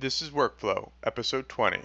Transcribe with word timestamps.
This 0.00 0.22
is 0.22 0.30
Workflow, 0.30 0.92
episode 1.02 1.48
20. 1.48 1.78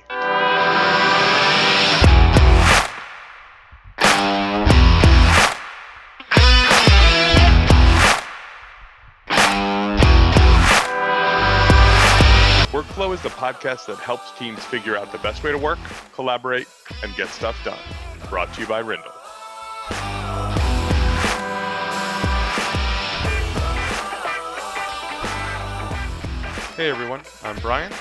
Workflow 12.72 13.16
is 13.16 13.22
the 13.24 13.30
podcast 13.30 13.88
that 13.88 13.98
helps 13.98 14.38
teams 14.38 14.64
figure 14.64 14.96
out 14.96 15.12
the 15.12 15.18
best 15.18 15.44
way 15.44 15.52
to 15.52 15.58
work, 15.58 15.80
collaborate, 16.14 16.68
and 17.02 17.16
get 17.16 17.30
stuff 17.30 17.58
done. 17.66 17.80
Brought 18.30 18.54
to 18.54 18.62
you 18.62 18.68
by 18.68 18.78
Rindle. 18.78 19.23
Hey 26.76 26.90
everyone, 26.90 27.22
I'm 27.44 27.56
Brian, 27.60 27.94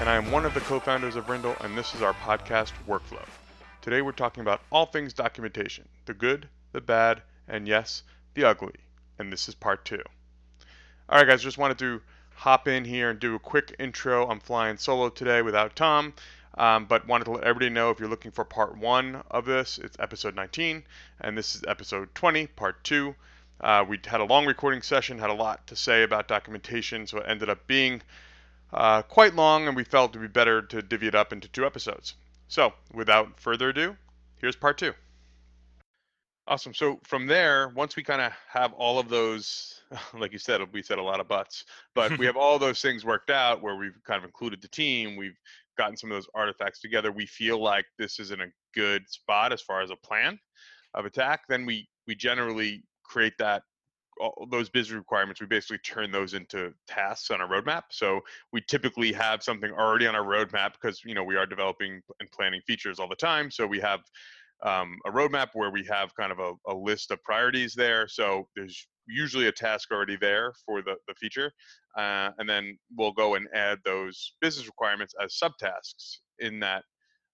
and 0.00 0.08
I 0.08 0.16
am 0.16 0.32
one 0.32 0.44
of 0.44 0.52
the 0.52 0.58
co 0.58 0.80
founders 0.80 1.14
of 1.14 1.28
Rindle, 1.28 1.54
and 1.60 1.78
this 1.78 1.94
is 1.94 2.02
our 2.02 2.12
podcast, 2.12 2.72
Workflow. 2.88 3.24
Today 3.82 4.02
we're 4.02 4.10
talking 4.10 4.40
about 4.40 4.62
all 4.72 4.86
things 4.86 5.12
documentation 5.12 5.88
the 6.06 6.14
good, 6.14 6.48
the 6.72 6.80
bad, 6.80 7.22
and 7.46 7.68
yes, 7.68 8.02
the 8.34 8.42
ugly. 8.42 8.74
And 9.20 9.32
this 9.32 9.48
is 9.48 9.54
part 9.54 9.84
two. 9.84 10.02
All 11.08 11.18
right, 11.18 11.28
guys, 11.28 11.40
just 11.40 11.56
wanted 11.56 11.78
to 11.78 12.02
hop 12.34 12.66
in 12.66 12.84
here 12.84 13.10
and 13.10 13.20
do 13.20 13.36
a 13.36 13.38
quick 13.38 13.76
intro. 13.78 14.26
I'm 14.28 14.40
flying 14.40 14.76
solo 14.76 15.08
today 15.08 15.40
without 15.42 15.76
Tom, 15.76 16.12
um, 16.58 16.86
but 16.86 17.06
wanted 17.06 17.26
to 17.26 17.30
let 17.30 17.44
everybody 17.44 17.70
know 17.70 17.90
if 17.90 18.00
you're 18.00 18.08
looking 18.08 18.32
for 18.32 18.44
part 18.44 18.76
one 18.76 19.22
of 19.30 19.44
this, 19.44 19.78
it's 19.78 19.96
episode 20.00 20.34
19, 20.34 20.82
and 21.20 21.38
this 21.38 21.54
is 21.54 21.62
episode 21.68 22.12
20, 22.16 22.48
part 22.48 22.82
two. 22.82 23.14
Uh, 23.60 23.84
we 23.86 24.00
had 24.06 24.20
a 24.20 24.24
long 24.24 24.46
recording 24.46 24.82
session, 24.82 25.18
had 25.18 25.30
a 25.30 25.34
lot 25.34 25.66
to 25.66 25.76
say 25.76 26.02
about 26.02 26.28
documentation, 26.28 27.06
so 27.06 27.18
it 27.18 27.24
ended 27.28 27.50
up 27.50 27.66
being 27.66 28.00
uh, 28.72 29.02
quite 29.02 29.34
long, 29.34 29.66
and 29.68 29.76
we 29.76 29.84
felt 29.84 30.14
it 30.14 30.18
would 30.18 30.32
be 30.32 30.32
better 30.32 30.62
to 30.62 30.80
divvy 30.80 31.08
it 31.08 31.14
up 31.14 31.32
into 31.32 31.48
two 31.48 31.66
episodes. 31.66 32.14
So, 32.48 32.72
without 32.94 33.38
further 33.38 33.68
ado, 33.68 33.96
here's 34.40 34.56
part 34.56 34.78
two. 34.78 34.94
Awesome. 36.46 36.74
So 36.74 36.98
from 37.04 37.28
there, 37.28 37.68
once 37.76 37.94
we 37.94 38.02
kind 38.02 38.20
of 38.20 38.32
have 38.48 38.72
all 38.72 38.98
of 38.98 39.08
those, 39.08 39.82
like 40.18 40.32
you 40.32 40.38
said, 40.38 40.60
we 40.72 40.82
said 40.82 40.98
a 40.98 41.02
lot 41.02 41.20
of 41.20 41.28
butts, 41.28 41.64
but 41.94 42.18
we 42.18 42.26
have 42.26 42.36
all 42.38 42.58
those 42.58 42.80
things 42.80 43.04
worked 43.04 43.30
out 43.30 43.62
where 43.62 43.76
we've 43.76 43.96
kind 44.04 44.18
of 44.18 44.24
included 44.24 44.60
the 44.60 44.68
team, 44.68 45.16
we've 45.16 45.38
gotten 45.78 45.96
some 45.96 46.10
of 46.10 46.16
those 46.16 46.28
artifacts 46.34 46.80
together. 46.80 47.12
We 47.12 47.26
feel 47.26 47.62
like 47.62 47.84
this 47.98 48.18
is 48.18 48.32
in 48.32 48.40
a 48.40 48.48
good 48.74 49.08
spot 49.08 49.52
as 49.52 49.62
far 49.62 49.80
as 49.80 49.90
a 49.90 49.96
plan 49.96 50.38
of 50.94 51.04
attack. 51.04 51.42
Then 51.48 51.66
we 51.66 51.88
we 52.06 52.16
generally 52.16 52.82
create 53.10 53.34
that 53.38 53.62
all 54.20 54.46
those 54.50 54.68
business 54.68 54.96
requirements 54.96 55.40
we 55.40 55.46
basically 55.46 55.78
turn 55.78 56.10
those 56.10 56.34
into 56.34 56.74
tasks 56.86 57.30
on 57.30 57.40
our 57.40 57.48
roadmap. 57.48 57.84
So 57.90 58.20
we 58.52 58.62
typically 58.68 59.12
have 59.14 59.42
something 59.42 59.70
already 59.72 60.06
on 60.06 60.14
our 60.14 60.24
roadmap 60.24 60.72
because 60.72 61.00
you 61.04 61.14
know 61.14 61.24
we 61.24 61.36
are 61.36 61.46
developing 61.46 62.02
and 62.20 62.30
planning 62.30 62.60
features 62.66 62.98
all 62.98 63.08
the 63.08 63.16
time. 63.16 63.50
So 63.50 63.66
we 63.66 63.80
have 63.80 64.00
um, 64.62 64.98
a 65.06 65.10
roadmap 65.10 65.48
where 65.54 65.70
we 65.70 65.84
have 65.90 66.14
kind 66.14 66.32
of 66.32 66.38
a, 66.38 66.52
a, 66.68 66.74
list 66.74 67.10
of 67.10 67.22
priorities 67.22 67.72
there. 67.74 68.06
So 68.08 68.46
there's 68.54 68.86
usually 69.08 69.46
a 69.46 69.52
task 69.52 69.90
already 69.90 70.16
there 70.16 70.52
for 70.66 70.82
the, 70.82 70.96
the 71.08 71.14
feature 71.14 71.50
uh, 71.96 72.30
and 72.38 72.48
then 72.48 72.78
we'll 72.96 73.12
go 73.12 73.34
and 73.34 73.48
add 73.54 73.78
those 73.84 74.34
business 74.40 74.66
requirements 74.66 75.14
as 75.22 75.38
subtasks 75.42 76.18
in 76.38 76.60
that 76.60 76.84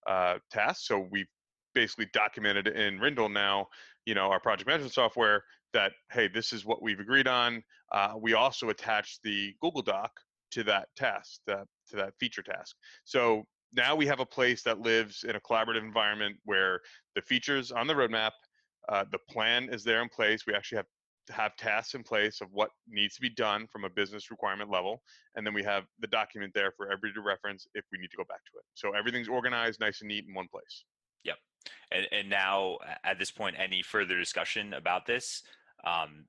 uh, 0.09 0.35
task. 0.51 0.87
So 0.87 1.07
we 1.11 1.27
basically 1.75 2.09
documented 2.13 2.69
in 2.69 2.99
Rindle 2.99 3.29
now, 3.29 3.67
you 4.07 4.15
know, 4.15 4.31
our 4.31 4.41
project 4.41 4.67
management 4.67 4.95
software 4.95 5.43
that 5.77 5.93
hey, 6.11 6.27
this 6.27 6.55
is 6.55 6.65
what 6.65 6.83
we've 6.83 7.01
agreed 7.01 7.29
on. 7.29 7.63
Uh, 7.93 8.15
we 8.19 8.33
also 8.33 8.71
attach 8.71 9.19
the 9.23 9.55
Google 9.61 9.83
Doc 9.83 10.11
to 10.53 10.65
that 10.65 10.89
task, 10.97 11.41
that, 11.47 11.67
to 11.91 11.97
that 11.97 12.15
feature 12.19 12.43
task. 12.43 12.75
So 13.05 13.45
now 13.75 13.95
we 13.95 14.07
have 14.07 14.21
a 14.21 14.27
place 14.27 14.63
that 14.63 14.81
lives 14.81 15.25
in 15.29 15.37
a 15.37 15.41
collaborative 15.41 15.85
environment 15.85 16.37
where 16.45 16.81
the 17.15 17.21
features 17.21 17.73
on 17.73 17.87
the 17.87 17.93
roadmap, 17.95 18.31
uh, 18.89 19.05
the 19.13 19.19
plan 19.29 19.69
is 19.71 19.85
there 19.85 20.01
in 20.01 20.09
place. 20.09 20.47
We 20.47 20.55
actually 20.55 20.79
have 20.79 20.87
have 21.31 21.57
tasks 21.57 21.95
in 21.95 22.05
place 22.05 22.41
of 22.41 22.49
what 22.53 22.71
needs 22.89 23.17
to 23.17 23.21
be 23.21 23.29
done 23.29 23.67
from 23.67 23.85
a 23.85 23.91
business 23.91 24.31
requirement 24.31 24.71
level, 24.71 25.03
and 25.35 25.45
then 25.45 25.53
we 25.53 25.65
have 25.65 25.83
the 25.99 26.07
document 26.07 26.53
there 26.55 26.73
for 26.77 26.87
everybody 26.87 27.15
to 27.15 27.21
reference 27.21 27.67
if 27.75 27.85
we 27.91 27.99
need 27.99 28.13
to 28.13 28.17
go 28.17 28.25
back 28.29 28.45
to 28.45 28.59
it. 28.59 28.65
So 28.75 28.93
everything's 28.93 29.29
organized, 29.29 29.81
nice 29.81 30.01
and 30.03 30.09
neat 30.09 30.25
in 30.29 30.35
one 30.35 30.47
place. 30.49 30.85
Yep. 31.25 31.37
And, 31.91 32.07
and 32.13 32.31
now 32.31 32.79
at 33.05 33.19
this 33.19 33.33
point, 33.33 33.57
any 33.59 33.83
further 33.83 34.17
discussion 34.17 34.75
about 34.75 35.07
this 35.07 35.43
um, 35.85 36.25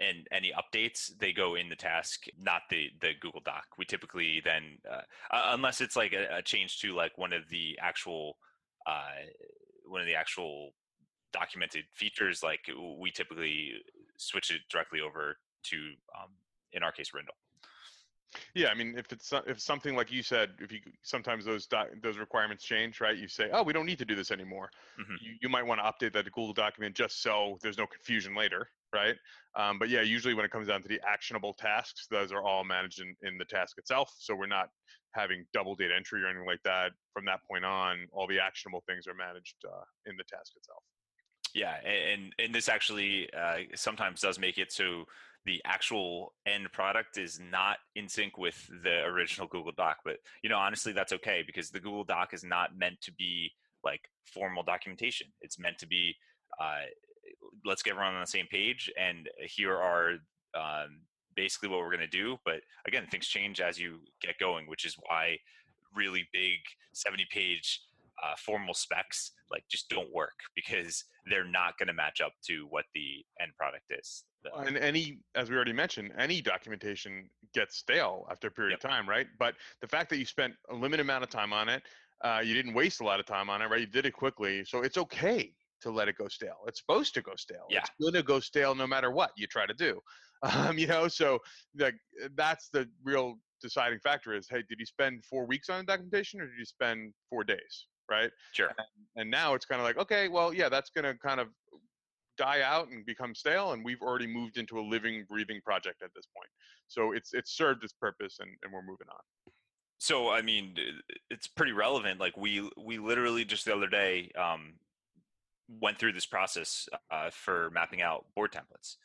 and 0.00 0.26
any 0.32 0.52
updates 0.52 1.10
they 1.18 1.32
go 1.32 1.54
in 1.54 1.68
the 1.68 1.76
task 1.76 2.24
not 2.38 2.62
the 2.70 2.90
the 3.00 3.12
google 3.20 3.40
doc. 3.44 3.64
We 3.78 3.84
typically 3.84 4.42
then 4.44 4.78
uh, 4.90 5.02
unless 5.30 5.80
it's 5.80 5.96
like 5.96 6.12
a, 6.12 6.38
a, 6.38 6.42
change 6.42 6.80
to 6.80 6.94
like 6.94 7.16
one 7.16 7.32
of 7.32 7.48
the 7.48 7.78
actual 7.80 8.36
uh, 8.86 9.24
one 9.86 10.00
of 10.00 10.06
the 10.06 10.14
actual 10.14 10.70
documented 11.32 11.84
features 11.94 12.42
like 12.42 12.60
we 12.98 13.10
typically 13.10 13.72
switch 14.16 14.50
it 14.50 14.60
directly 14.70 15.00
over 15.00 15.36
to 15.64 15.76
um, 16.16 16.30
in 16.72 16.82
our 16.82 16.92
case 16.92 17.10
rindle 17.12 17.34
yeah, 18.54 18.68
I 18.68 18.74
mean, 18.74 18.94
if 18.96 19.10
it's 19.12 19.32
if 19.46 19.60
something 19.60 19.96
like 19.96 20.12
you 20.12 20.22
said, 20.22 20.50
if 20.58 20.72
you 20.72 20.80
sometimes 21.02 21.44
those 21.44 21.66
doc, 21.66 21.88
those 22.02 22.18
requirements 22.18 22.64
change, 22.64 23.00
right? 23.00 23.16
You 23.16 23.28
say, 23.28 23.48
oh, 23.52 23.62
we 23.62 23.72
don't 23.72 23.86
need 23.86 23.98
to 23.98 24.04
do 24.04 24.14
this 24.14 24.30
anymore. 24.30 24.70
Mm-hmm. 25.00 25.14
You, 25.20 25.32
you 25.42 25.48
might 25.48 25.66
want 25.66 25.80
to 25.80 25.84
update 25.84 26.12
that 26.14 26.24
Google 26.26 26.52
document 26.52 26.94
just 26.94 27.22
so 27.22 27.58
there's 27.62 27.78
no 27.78 27.86
confusion 27.86 28.34
later, 28.34 28.68
right? 28.92 29.16
Um, 29.56 29.78
but 29.78 29.88
yeah, 29.88 30.02
usually 30.02 30.34
when 30.34 30.44
it 30.44 30.50
comes 30.50 30.68
down 30.68 30.82
to 30.82 30.88
the 30.88 31.00
actionable 31.06 31.54
tasks, 31.54 32.06
those 32.10 32.32
are 32.32 32.42
all 32.42 32.64
managed 32.64 33.00
in, 33.00 33.14
in 33.22 33.38
the 33.38 33.44
task 33.44 33.78
itself. 33.78 34.12
So 34.18 34.34
we're 34.34 34.46
not 34.46 34.68
having 35.12 35.46
double 35.52 35.74
data 35.74 35.94
entry 35.96 36.22
or 36.22 36.26
anything 36.26 36.46
like 36.46 36.62
that. 36.64 36.92
From 37.12 37.24
that 37.26 37.40
point 37.48 37.64
on, 37.64 38.06
all 38.12 38.26
the 38.26 38.40
actionable 38.40 38.82
things 38.88 39.06
are 39.06 39.14
managed 39.14 39.56
uh, 39.66 39.84
in 40.06 40.16
the 40.16 40.24
task 40.24 40.52
itself. 40.56 40.82
Yeah, 41.54 41.76
and 41.86 42.34
and 42.40 42.52
this 42.52 42.68
actually 42.68 43.32
uh, 43.32 43.58
sometimes 43.76 44.20
does 44.20 44.40
make 44.40 44.58
it 44.58 44.72
so 44.72 45.04
the 45.46 45.60
actual 45.64 46.32
end 46.46 46.72
product 46.72 47.18
is 47.18 47.40
not 47.40 47.78
in 47.96 48.08
sync 48.08 48.38
with 48.38 48.68
the 48.82 49.04
original 49.04 49.46
Google 49.46 49.72
Doc. 49.76 49.98
But 50.04 50.16
you 50.42 50.48
know, 50.48 50.58
honestly, 50.58 50.92
that's 50.92 51.12
okay 51.12 51.42
because 51.46 51.70
the 51.70 51.80
Google 51.80 52.04
Doc 52.04 52.32
is 52.32 52.44
not 52.44 52.76
meant 52.76 53.00
to 53.02 53.12
be 53.12 53.52
like 53.84 54.08
formal 54.24 54.62
documentation. 54.62 55.28
It's 55.40 55.58
meant 55.58 55.78
to 55.78 55.86
be 55.86 56.14
uh, 56.60 56.86
let's 57.64 57.82
get 57.82 57.92
everyone 57.92 58.14
on 58.14 58.20
the 58.20 58.26
same 58.26 58.46
page, 58.46 58.90
and 58.98 59.28
here 59.38 59.76
are 59.76 60.12
um, 60.54 61.00
basically 61.36 61.68
what 61.68 61.80
we're 61.80 61.94
going 61.94 62.00
to 62.00 62.06
do. 62.06 62.38
But 62.44 62.60
again, 62.86 63.06
things 63.10 63.26
change 63.26 63.60
as 63.60 63.78
you 63.78 64.00
get 64.20 64.38
going, 64.38 64.66
which 64.66 64.84
is 64.84 64.96
why 65.08 65.38
really 65.94 66.28
big 66.32 66.58
70 66.92 67.26
page 67.30 67.80
uh, 68.24 68.34
formal 68.44 68.74
specs 68.74 69.32
like 69.50 69.64
just 69.70 69.88
don't 69.88 70.12
work 70.12 70.32
because 70.54 71.04
they're 71.28 71.46
not 71.46 71.76
going 71.78 71.88
to 71.88 71.94
match 71.94 72.20
up 72.20 72.32
to 72.46 72.66
what 72.70 72.84
the 72.94 73.24
end 73.40 73.52
product 73.56 73.84
is. 73.90 74.24
And 74.56 74.76
any, 74.76 75.20
as 75.34 75.48
we 75.48 75.56
already 75.56 75.72
mentioned, 75.72 76.12
any 76.18 76.42
documentation 76.42 77.30
gets 77.54 77.78
stale 77.78 78.26
after 78.30 78.48
a 78.48 78.50
period 78.50 78.72
yep. 78.72 78.84
of 78.84 78.90
time, 78.90 79.08
right? 79.08 79.26
But 79.38 79.54
the 79.80 79.88
fact 79.88 80.10
that 80.10 80.18
you 80.18 80.26
spent 80.26 80.52
a 80.70 80.74
limited 80.74 81.02
amount 81.02 81.24
of 81.24 81.30
time 81.30 81.52
on 81.52 81.68
it, 81.68 81.82
uh, 82.22 82.40
you 82.44 82.54
didn't 82.54 82.74
waste 82.74 83.00
a 83.00 83.04
lot 83.04 83.20
of 83.20 83.26
time 83.26 83.48
on 83.48 83.62
it, 83.62 83.66
right? 83.66 83.80
You 83.80 83.86
did 83.86 84.06
it 84.06 84.12
quickly, 84.12 84.64
so 84.66 84.82
it's 84.82 84.98
okay 84.98 85.52
to 85.80 85.90
let 85.90 86.08
it 86.08 86.16
go 86.16 86.28
stale. 86.28 86.58
It's 86.66 86.80
supposed 86.80 87.14
to 87.14 87.22
go 87.22 87.32
stale. 87.36 87.66
Yeah. 87.70 87.78
It's 87.78 87.90
going 88.00 88.14
to 88.14 88.22
go 88.22 88.40
stale 88.40 88.74
no 88.74 88.86
matter 88.86 89.10
what 89.10 89.30
you 89.36 89.46
try 89.46 89.66
to 89.66 89.74
do. 89.74 90.00
Um, 90.42 90.76
you 90.76 90.86
know, 90.86 91.08
so 91.08 91.38
like 91.78 91.94
that's 92.34 92.68
the 92.70 92.86
real 93.02 93.36
deciding 93.62 93.98
factor 94.00 94.34
is, 94.34 94.46
hey, 94.50 94.62
did 94.68 94.78
you 94.78 94.84
spend 94.84 95.24
four 95.24 95.46
weeks 95.46 95.70
on 95.70 95.78
the 95.78 95.84
documentation 95.84 96.38
or 96.38 96.46
did 96.46 96.58
you 96.58 96.66
spend 96.66 97.14
four 97.30 97.44
days? 97.44 97.86
Right? 98.10 98.30
Sure. 98.52 98.68
And, 98.68 98.86
and 99.16 99.30
now 99.30 99.54
it's 99.54 99.64
kind 99.64 99.80
of 99.80 99.86
like, 99.86 99.98
okay, 99.98 100.28
well, 100.28 100.52
yeah, 100.52 100.68
that's 100.68 100.90
going 100.90 101.04
to 101.04 101.14
kind 101.14 101.40
of 101.40 101.48
die 102.36 102.62
out 102.62 102.88
and 102.88 103.04
become 103.06 103.34
stale, 103.34 103.72
and 103.72 103.84
we've 103.84 104.02
already 104.02 104.26
moved 104.26 104.56
into 104.56 104.78
a 104.78 104.82
living, 104.82 105.24
breathing 105.28 105.60
project 105.64 106.02
at 106.02 106.10
this 106.14 106.26
point. 106.36 106.48
So 106.88 107.12
it's 107.12 107.32
it's 107.32 107.56
served 107.56 107.84
its 107.84 107.92
purpose, 107.92 108.38
and, 108.40 108.50
and 108.62 108.72
we're 108.72 108.82
moving 108.82 109.06
on. 109.10 109.52
So 109.98 110.30
I 110.30 110.42
mean, 110.42 110.74
it's 111.30 111.46
pretty 111.46 111.72
relevant. 111.72 112.20
Like 112.20 112.36
we 112.36 112.68
we 112.76 112.98
literally 112.98 113.44
just 113.44 113.64
the 113.64 113.74
other 113.74 113.88
day 113.88 114.30
um, 114.38 114.74
went 115.80 115.98
through 115.98 116.12
this 116.12 116.26
process 116.26 116.88
uh, 117.10 117.30
for 117.30 117.70
mapping 117.70 118.02
out 118.02 118.26
board 118.34 118.52
templates, 118.52 118.96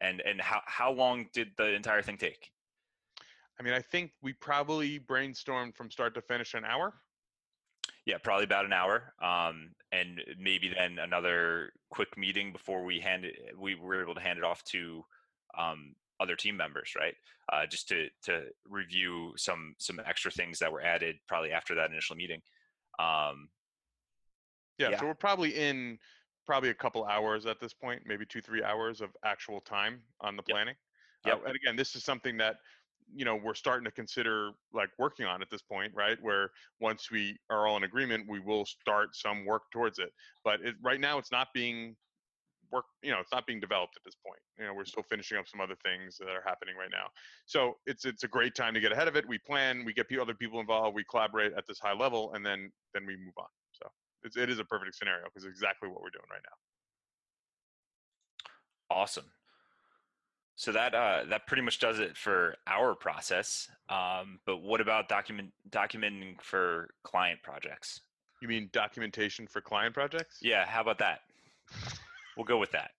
and 0.00 0.20
and 0.20 0.40
how 0.40 0.60
how 0.66 0.92
long 0.92 1.26
did 1.32 1.48
the 1.56 1.74
entire 1.74 2.02
thing 2.02 2.16
take? 2.16 2.50
I 3.58 3.62
mean, 3.62 3.72
I 3.72 3.80
think 3.80 4.12
we 4.22 4.34
probably 4.34 5.00
brainstormed 5.00 5.74
from 5.74 5.90
start 5.90 6.14
to 6.14 6.20
finish 6.20 6.54
an 6.54 6.64
hour. 6.64 6.92
Yeah, 8.06 8.18
probably 8.22 8.44
about 8.44 8.64
an 8.64 8.72
hour, 8.72 9.12
um, 9.20 9.70
and 9.90 10.22
maybe 10.38 10.72
then 10.72 10.98
another 11.00 11.72
quick 11.90 12.16
meeting 12.16 12.52
before 12.52 12.84
we 12.84 13.00
hand 13.00 13.24
it. 13.24 13.34
We 13.58 13.74
were 13.74 14.00
able 14.00 14.14
to 14.14 14.20
hand 14.20 14.38
it 14.38 14.44
off 14.44 14.62
to 14.64 15.04
um, 15.58 15.96
other 16.20 16.36
team 16.36 16.56
members, 16.56 16.92
right? 16.96 17.14
Uh, 17.52 17.66
just 17.66 17.88
to 17.88 18.08
to 18.22 18.44
review 18.68 19.32
some 19.36 19.74
some 19.78 20.00
extra 20.06 20.30
things 20.30 20.58
that 20.60 20.70
were 20.70 20.82
added 20.82 21.16
probably 21.26 21.50
after 21.50 21.74
that 21.74 21.90
initial 21.90 22.14
meeting. 22.14 22.40
Um, 22.98 23.48
yeah, 24.78 24.90
yeah, 24.90 25.00
so 25.00 25.06
we're 25.06 25.14
probably 25.14 25.56
in 25.56 25.98
probably 26.46 26.70
a 26.70 26.74
couple 26.74 27.04
hours 27.04 27.44
at 27.44 27.60
this 27.60 27.74
point, 27.74 28.02
maybe 28.06 28.24
two 28.24 28.40
three 28.40 28.62
hours 28.62 29.00
of 29.00 29.10
actual 29.24 29.60
time 29.60 30.00
on 30.20 30.36
the 30.36 30.42
planning. 30.42 30.76
Yep. 31.26 31.42
Uh, 31.42 31.46
and 31.48 31.56
again, 31.56 31.76
this 31.76 31.96
is 31.96 32.04
something 32.04 32.36
that 32.36 32.56
you 33.14 33.24
know 33.24 33.36
we're 33.36 33.54
starting 33.54 33.84
to 33.84 33.90
consider 33.90 34.50
like 34.72 34.90
working 34.98 35.26
on 35.26 35.42
at 35.42 35.50
this 35.50 35.62
point 35.62 35.92
right 35.94 36.18
where 36.22 36.50
once 36.80 37.10
we 37.10 37.36
are 37.50 37.66
all 37.66 37.76
in 37.76 37.84
agreement 37.84 38.24
we 38.28 38.40
will 38.40 38.64
start 38.64 39.14
some 39.14 39.44
work 39.44 39.62
towards 39.72 39.98
it. 39.98 40.12
But 40.44 40.60
it, 40.62 40.74
right 40.82 41.00
now 41.00 41.18
it's 41.18 41.32
not 41.32 41.48
being 41.54 41.96
work 42.72 42.84
you 43.02 43.12
know 43.12 43.20
it's 43.20 43.32
not 43.32 43.46
being 43.46 43.60
developed 43.60 43.94
at 43.96 44.02
this 44.04 44.16
point. 44.26 44.40
You 44.58 44.66
know 44.66 44.74
we're 44.74 44.84
mm. 44.84 44.88
still 44.88 45.04
finishing 45.08 45.38
up 45.38 45.46
some 45.46 45.60
other 45.60 45.76
things 45.84 46.16
that 46.18 46.28
are 46.28 46.42
happening 46.44 46.74
right 46.76 46.90
now. 46.90 47.06
So 47.46 47.76
it's 47.86 48.04
it's 48.04 48.24
a 48.24 48.28
great 48.28 48.54
time 48.54 48.74
to 48.74 48.80
get 48.80 48.92
ahead 48.92 49.08
of 49.08 49.16
it. 49.16 49.26
We 49.28 49.38
plan 49.38 49.84
we 49.84 49.92
get 49.92 50.06
other 50.20 50.34
people 50.34 50.60
involved 50.60 50.94
we 50.94 51.04
collaborate 51.04 51.52
at 51.56 51.66
this 51.66 51.78
high 51.78 51.94
level 51.94 52.32
and 52.34 52.44
then 52.44 52.72
then 52.94 53.06
we 53.06 53.16
move 53.16 53.34
on. 53.38 53.48
So 53.72 53.88
it's, 54.24 54.36
it 54.36 54.50
is 54.50 54.58
a 54.58 54.64
perfect 54.64 54.94
scenario 54.96 55.24
because 55.26 55.44
it's 55.44 55.52
exactly 55.52 55.88
what 55.88 56.00
we're 56.02 56.10
doing 56.10 56.26
right 56.30 56.42
now. 56.42 56.56
Awesome 58.96 59.24
so 60.56 60.72
that 60.72 60.94
uh, 60.94 61.24
that 61.28 61.46
pretty 61.46 61.62
much 61.62 61.78
does 61.78 61.98
it 61.98 62.16
for 62.16 62.56
our 62.66 62.94
process. 62.94 63.68
Um, 63.90 64.40
but 64.46 64.58
what 64.58 64.80
about 64.80 65.08
document 65.08 65.52
documenting 65.70 66.40
for 66.40 66.88
client 67.04 67.40
projects? 67.42 68.00
You 68.40 68.48
mean 68.48 68.70
documentation 68.72 69.46
for 69.46 69.60
client 69.60 69.94
projects? 69.94 70.38
Yeah. 70.42 70.66
How 70.66 70.80
about 70.80 70.98
that? 70.98 71.20
we'll 72.36 72.46
go 72.46 72.58
with 72.58 72.72
that. 72.72 72.92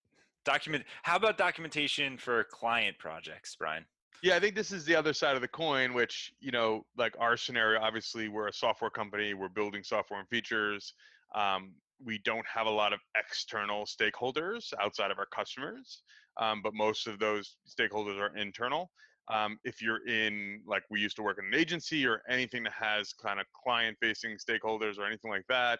Document. 0.45 0.83
How 1.01 1.15
about 1.15 1.37
documentation 1.37 2.17
for 2.17 2.45
client 2.45 2.97
projects, 2.99 3.55
Brian? 3.55 3.85
Yeah, 4.23 4.35
I 4.35 4.39
think 4.39 4.55
this 4.55 4.71
is 4.71 4.85
the 4.85 4.95
other 4.95 5.13
side 5.13 5.35
of 5.35 5.41
the 5.41 5.47
coin, 5.47 5.93
which 5.93 6.33
you 6.39 6.51
know, 6.51 6.85
like 6.95 7.15
our 7.19 7.37
scenario. 7.37 7.81
Obviously, 7.81 8.29
we're 8.29 8.47
a 8.47 8.53
software 8.53 8.91
company. 8.91 9.33
We're 9.33 9.49
building 9.49 9.83
software 9.83 10.19
and 10.19 10.29
features. 10.29 10.93
Um, 11.35 11.73
we 12.03 12.19
don't 12.19 12.45
have 12.45 12.67
a 12.67 12.71
lot 12.71 12.93
of 12.93 12.99
external 13.15 13.85
stakeholders 13.85 14.73
outside 14.79 15.11
of 15.11 15.17
our 15.17 15.25
customers, 15.25 16.03
um, 16.39 16.61
but 16.63 16.73
most 16.73 17.07
of 17.07 17.19
those 17.19 17.57
stakeholders 17.67 18.19
are 18.19 18.35
internal. 18.35 18.89
Um, 19.29 19.57
if 19.63 19.81
you're 19.81 20.07
in, 20.07 20.61
like 20.65 20.83
we 20.89 21.01
used 21.01 21.17
to 21.17 21.21
work 21.21 21.37
in 21.39 21.45
an 21.45 21.59
agency 21.59 22.05
or 22.05 22.21
anything 22.29 22.63
that 22.63 22.73
has 22.73 23.11
kind 23.13 23.39
of 23.39 23.45
client 23.51 23.97
facing 24.01 24.37
stakeholders 24.37 24.97
or 24.97 25.05
anything 25.05 25.31
like 25.31 25.45
that, 25.49 25.79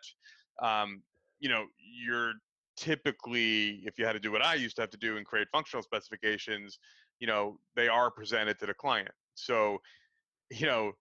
um, 0.62 1.01
you 1.39 1.50
know, 1.50 1.65
you're 1.77 2.33
typically, 2.75 3.81
if 3.83 3.98
you 3.98 4.06
had 4.06 4.13
to 4.13 4.19
do 4.19 4.31
what 4.31 4.44
I 4.44 4.56
used 4.56 4.75
to 4.77 4.81
have 4.81 4.89
to 4.92 4.98
do 4.98 5.18
and 5.18 5.25
create 5.25 5.48
functional 5.51 5.81
specifications, 5.81 6.77
you 7.19 7.27
know, 7.27 7.57
they 7.75 7.88
are 7.88 8.12
presented 8.12 8.60
to 8.60 8.65
the 8.65 8.74
client. 8.74 9.12
So, 9.36 9.77
you 10.51 10.68
know, 10.68 10.92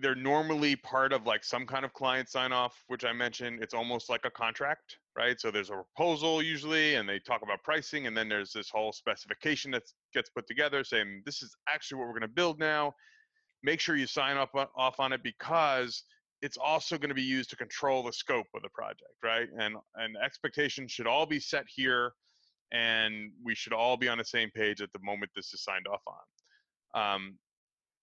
they're 0.00 0.14
normally 0.14 0.76
part 0.76 1.12
of 1.12 1.26
like 1.26 1.44
some 1.44 1.66
kind 1.66 1.84
of 1.84 1.92
client 1.92 2.28
sign 2.28 2.52
off 2.52 2.82
which 2.88 3.04
i 3.04 3.12
mentioned 3.12 3.62
it's 3.62 3.74
almost 3.74 4.10
like 4.10 4.24
a 4.24 4.30
contract 4.30 4.96
right? 5.16 5.40
So 5.40 5.50
there's 5.50 5.70
a 5.70 5.74
proposal 5.74 6.42
usually 6.42 6.94
and 6.94 7.08
they 7.08 7.18
talk 7.18 7.42
about 7.42 7.62
pricing 7.62 8.06
and 8.06 8.16
then 8.16 8.28
there's 8.28 8.52
this 8.52 8.70
whole 8.70 8.92
specification 8.92 9.70
that 9.72 9.82
gets 10.14 10.30
put 10.30 10.46
together 10.46 10.84
saying 10.84 11.22
this 11.26 11.42
is 11.42 11.54
actually 11.68 11.98
what 11.98 12.06
we're 12.06 12.18
going 12.18 12.22
to 12.22 12.28
build 12.28 12.58
now. 12.58 12.94
Make 13.62 13.80
sure 13.80 13.96
you 13.96 14.06
sign 14.06 14.36
up 14.36 14.50
off 14.76 15.00
on 15.00 15.12
it 15.12 15.22
because 15.22 16.04
it's 16.42 16.56
also 16.56 16.96
going 16.96 17.10
to 17.10 17.14
be 17.14 17.22
used 17.22 17.50
to 17.50 17.56
control 17.56 18.02
the 18.02 18.12
scope 18.12 18.46
of 18.54 18.62
the 18.62 18.70
project 18.70 19.12
right? 19.22 19.48
And 19.58 19.76
and 19.96 20.16
expectations 20.24 20.92
should 20.92 21.06
all 21.06 21.26
be 21.26 21.40
set 21.40 21.64
here 21.68 22.12
and 22.72 23.32
we 23.44 23.54
should 23.54 23.72
all 23.72 23.96
be 23.96 24.08
on 24.08 24.18
the 24.18 24.24
same 24.24 24.50
page 24.50 24.80
at 24.80 24.92
the 24.92 25.00
moment 25.02 25.30
this 25.34 25.52
is 25.52 25.62
signed 25.62 25.86
off 25.92 26.02
on. 26.06 27.14
Um, 27.14 27.38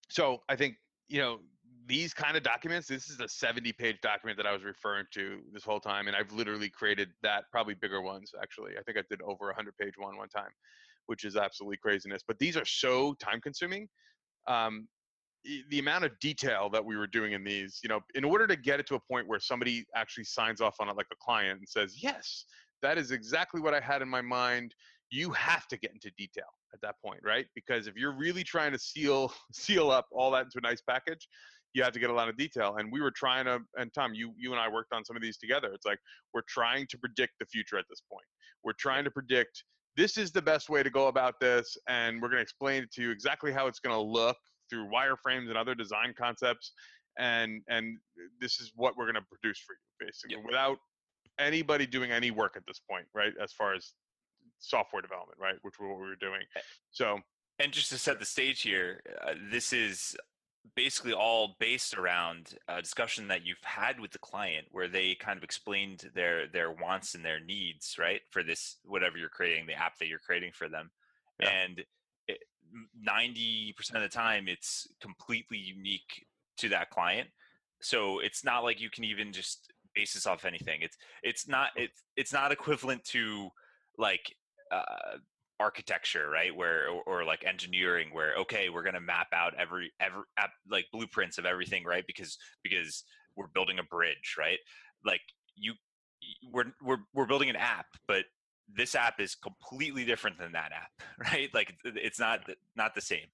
so 0.09 0.37
i 0.47 0.55
think 0.55 0.75
you 1.09 1.19
know 1.19 1.39
these 1.87 2.13
kind 2.13 2.35
of 2.35 2.43
documents 2.43 2.87
this 2.87 3.09
is 3.09 3.19
a 3.19 3.27
70 3.27 3.71
page 3.73 3.97
document 4.01 4.37
that 4.37 4.45
i 4.45 4.51
was 4.51 4.63
referring 4.63 5.05
to 5.13 5.39
this 5.53 5.63
whole 5.63 5.79
time 5.79 6.07
and 6.07 6.15
i've 6.15 6.31
literally 6.31 6.69
created 6.69 7.09
that 7.23 7.45
probably 7.51 7.73
bigger 7.73 8.01
ones 8.01 8.31
actually. 8.41 8.73
I 8.77 8.83
think 8.83 8.97
i 8.97 9.03
did 9.09 9.21
over 9.21 9.45
a 9.45 9.55
100 9.55 9.75
page 9.77 9.93
one 9.97 10.17
one 10.17 10.29
time 10.29 10.49
which 11.07 11.23
is 11.23 11.37
absolutely 11.37 11.77
craziness 11.77 12.21
but 12.27 12.37
these 12.39 12.57
are 12.57 12.65
so 12.65 13.13
time 13.15 13.39
consuming 13.41 13.87
um, 14.47 14.87
the 15.69 15.79
amount 15.79 16.03
of 16.03 16.17
detail 16.19 16.69
that 16.69 16.83
we 16.83 16.97
were 16.97 17.07
doing 17.07 17.33
in 17.33 17.43
these 17.43 17.79
you 17.81 17.89
know 17.89 18.01
in 18.15 18.23
order 18.23 18.45
to 18.47 18.55
get 18.55 18.79
it 18.79 18.87
to 18.87 18.95
a 18.95 18.99
point 18.99 19.27
where 19.27 19.39
somebody 19.39 19.85
actually 19.95 20.25
signs 20.25 20.61
off 20.61 20.75
on 20.79 20.89
it 20.89 20.97
like 20.97 21.07
a 21.11 21.15
client 21.23 21.59
and 21.59 21.67
says 21.67 21.95
yes 22.01 22.45
that 22.81 22.97
is 22.97 23.11
exactly 23.11 23.61
what 23.61 23.73
i 23.73 23.79
had 23.79 24.01
in 24.01 24.09
my 24.09 24.21
mind 24.21 24.73
you 25.09 25.31
have 25.31 25.67
to 25.67 25.77
get 25.77 25.93
into 25.93 26.11
detail 26.17 26.49
at 26.73 26.81
that 26.81 26.95
point 27.03 27.19
right? 27.23 27.45
Because 27.55 27.87
if 27.87 27.95
you're 27.95 28.15
really 28.15 28.43
trying 28.43 28.71
to 28.71 28.79
seal 28.79 29.31
seal 29.51 29.91
up 29.91 30.07
all 30.11 30.31
that 30.31 30.45
into 30.45 30.57
a 30.57 30.61
nice 30.61 30.81
package 30.81 31.27
you 31.77 31.83
have 31.83 31.93
to 31.93 31.99
get 31.99 32.09
a 32.09 32.13
lot 32.13 32.27
of 32.27 32.35
detail. 32.35 32.75
And 32.77 32.91
we 32.91 33.01
were 33.01 33.11
trying 33.11 33.45
to, 33.45 33.59
and 33.77 33.93
Tom, 33.93 34.13
you 34.15 34.33
you 34.35 34.51
and 34.51 34.59
I 34.59 34.67
worked 34.67 34.93
on 34.93 35.05
some 35.05 35.15
of 35.15 35.21
these 35.21 35.37
together. 35.37 35.69
It's 35.73 35.85
like 35.85 35.99
we're 36.33 36.47
trying 36.49 36.87
to 36.87 36.97
predict 36.97 37.33
the 37.39 37.45
future 37.45 37.77
at 37.77 37.85
this 37.89 38.01
point. 38.11 38.25
We're 38.63 38.73
trying 38.73 39.03
to 39.03 39.11
predict 39.11 39.63
this 39.95 40.17
is 40.17 40.31
the 40.31 40.41
best 40.41 40.69
way 40.69 40.83
to 40.83 40.89
go 40.89 41.07
about 41.07 41.39
this, 41.39 41.77
and 41.87 42.21
we're 42.21 42.29
going 42.29 42.39
to 42.39 42.43
explain 42.43 42.83
it 42.83 42.91
to 42.93 43.01
you 43.03 43.11
exactly 43.11 43.51
how 43.51 43.67
it's 43.67 43.79
going 43.79 43.95
to 43.95 44.01
look 44.01 44.37
through 44.69 44.89
wireframes 44.89 45.47
and 45.47 45.57
other 45.57 45.75
design 45.75 46.13
concepts, 46.17 46.71
and 47.19 47.61
and 47.69 47.97
this 48.41 48.59
is 48.59 48.71
what 48.75 48.97
we're 48.97 49.05
going 49.05 49.15
to 49.15 49.27
produce 49.29 49.59
for 49.59 49.73
you, 49.73 50.07
basically, 50.07 50.35
yep. 50.35 50.45
without 50.45 50.77
anybody 51.39 51.85
doing 51.85 52.11
any 52.11 52.31
work 52.31 52.55
at 52.57 52.63
this 52.67 52.81
point, 52.89 53.05
right? 53.13 53.33
As 53.41 53.53
far 53.53 53.75
as 53.75 53.93
software 54.59 55.03
development, 55.03 55.39
right, 55.39 55.55
which 55.61 55.75
was 55.79 55.87
what 55.87 55.99
we 55.99 56.07
were 56.07 56.15
doing. 56.15 56.41
So 56.89 57.19
and 57.59 57.71
just 57.71 57.89
to 57.89 57.97
set 57.97 58.19
the 58.19 58.25
stage 58.25 58.61
here, 58.61 59.01
uh, 59.25 59.33
this 59.51 59.73
is 59.73 60.15
basically 60.75 61.13
all 61.13 61.55
based 61.59 61.97
around 61.97 62.55
a 62.67 62.81
discussion 62.81 63.27
that 63.27 63.45
you've 63.45 63.63
had 63.63 63.99
with 63.99 64.11
the 64.11 64.19
client 64.19 64.67
where 64.71 64.87
they 64.87 65.15
kind 65.15 65.37
of 65.37 65.43
explained 65.43 66.09
their 66.13 66.47
their 66.47 66.71
wants 66.71 67.15
and 67.15 67.23
their 67.23 67.39
needs 67.39 67.95
right 67.99 68.21
for 68.31 68.43
this 68.43 68.77
whatever 68.83 69.17
you're 69.17 69.29
creating 69.29 69.65
the 69.67 69.73
app 69.73 69.97
that 69.97 70.07
you're 70.07 70.19
creating 70.19 70.51
for 70.53 70.69
them. 70.69 70.89
Yeah. 71.41 71.49
and 71.49 71.83
it, 72.27 72.39
90% 73.07 73.73
of 73.95 74.01
the 74.01 74.09
time 74.09 74.47
it's 74.47 74.87
completely 74.99 75.57
unique 75.57 76.25
to 76.57 76.69
that 76.69 76.89
client. 76.89 77.29
So 77.81 78.19
it's 78.19 78.43
not 78.43 78.63
like 78.63 78.81
you 78.81 78.89
can 78.89 79.03
even 79.03 79.31
just 79.31 79.71
base 79.95 80.13
this 80.13 80.27
off 80.27 80.45
anything. 80.45 80.81
It's 80.81 80.97
it's 81.23 81.47
not 81.47 81.69
it's 81.75 82.03
it's 82.15 82.33
not 82.33 82.51
equivalent 82.51 83.03
to 83.05 83.49
like 83.97 84.35
uh, 84.71 85.17
architecture 85.59 86.29
right 86.29 86.55
where 86.55 86.89
or, 86.89 87.01
or, 87.05 87.23
like 87.23 87.43
engineering 87.45 88.09
where 88.11 88.35
okay 88.35 88.69
we're 88.69 88.83
going 88.83 88.93
to 88.93 89.01
map 89.01 89.27
out 89.33 89.53
every 89.57 89.91
every 89.99 90.21
app, 90.37 90.51
like 90.69 90.85
blueprints 90.91 91.37
of 91.37 91.45
everything 91.45 91.83
right 91.83 92.05
because 92.07 92.37
because 92.63 93.03
we're 93.35 93.47
building 93.47 93.79
a 93.79 93.83
bridge 93.83 94.35
right? 94.37 94.59
Like 95.03 95.21
you 95.55 95.73
we're 96.51 96.65
we're 96.81 96.99
we're 97.13 97.25
building 97.25 97.49
an 97.49 97.55
app 97.55 97.87
but 98.07 98.25
this 98.73 98.95
app 98.95 99.19
is 99.19 99.35
completely 99.35 100.03
different 100.03 100.37
than 100.37 100.51
that 100.51 100.71
app 100.71 101.07
right? 101.31 101.49
Like 101.53 101.75
it's 101.83 102.19
not 102.19 102.41
not 102.75 102.95
the 102.95 103.01
same. 103.01 103.27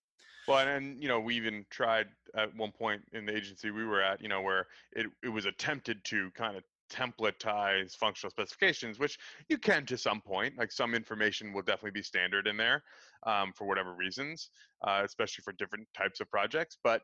Well, 0.48 0.68
and, 0.68 1.02
you 1.02 1.08
know, 1.08 1.20
we 1.20 1.36
even 1.36 1.66
tried 1.70 2.08
at 2.36 2.54
one 2.56 2.72
point 2.72 3.02
in 3.14 3.26
the 3.26 3.36
agency 3.36 3.72
we 3.72 3.86
were 3.86 4.02
at, 4.02 4.22
you 4.22 4.28
know, 4.28 4.42
where 4.42 4.68
it, 4.92 5.08
it 5.24 5.30
was 5.30 5.46
attempted 5.46 6.04
to 6.06 6.32
kind 6.32 6.58
of 6.58 6.64
templatize 6.94 7.96
functional 7.96 8.30
specifications, 8.30 9.00
which 9.00 9.18
you 9.50 9.58
can 9.58 9.86
to 9.88 9.98
some 9.98 10.22
point. 10.22 10.58
Like 10.58 10.72
some 10.72 10.94
information 10.94 11.54
will 11.54 11.64
definitely 11.64 11.92
be 11.92 12.04
standard 12.04 12.48
in 12.48 12.58
there 12.58 12.84
um, 13.26 13.52
for 13.56 13.66
whatever 13.66 13.94
reasons, 13.94 14.50
uh, 14.88 15.02
especially 15.04 15.44
for 15.44 15.54
different 15.54 15.88
types 15.98 16.20
of 16.20 16.30
projects. 16.30 16.78
But 16.84 17.02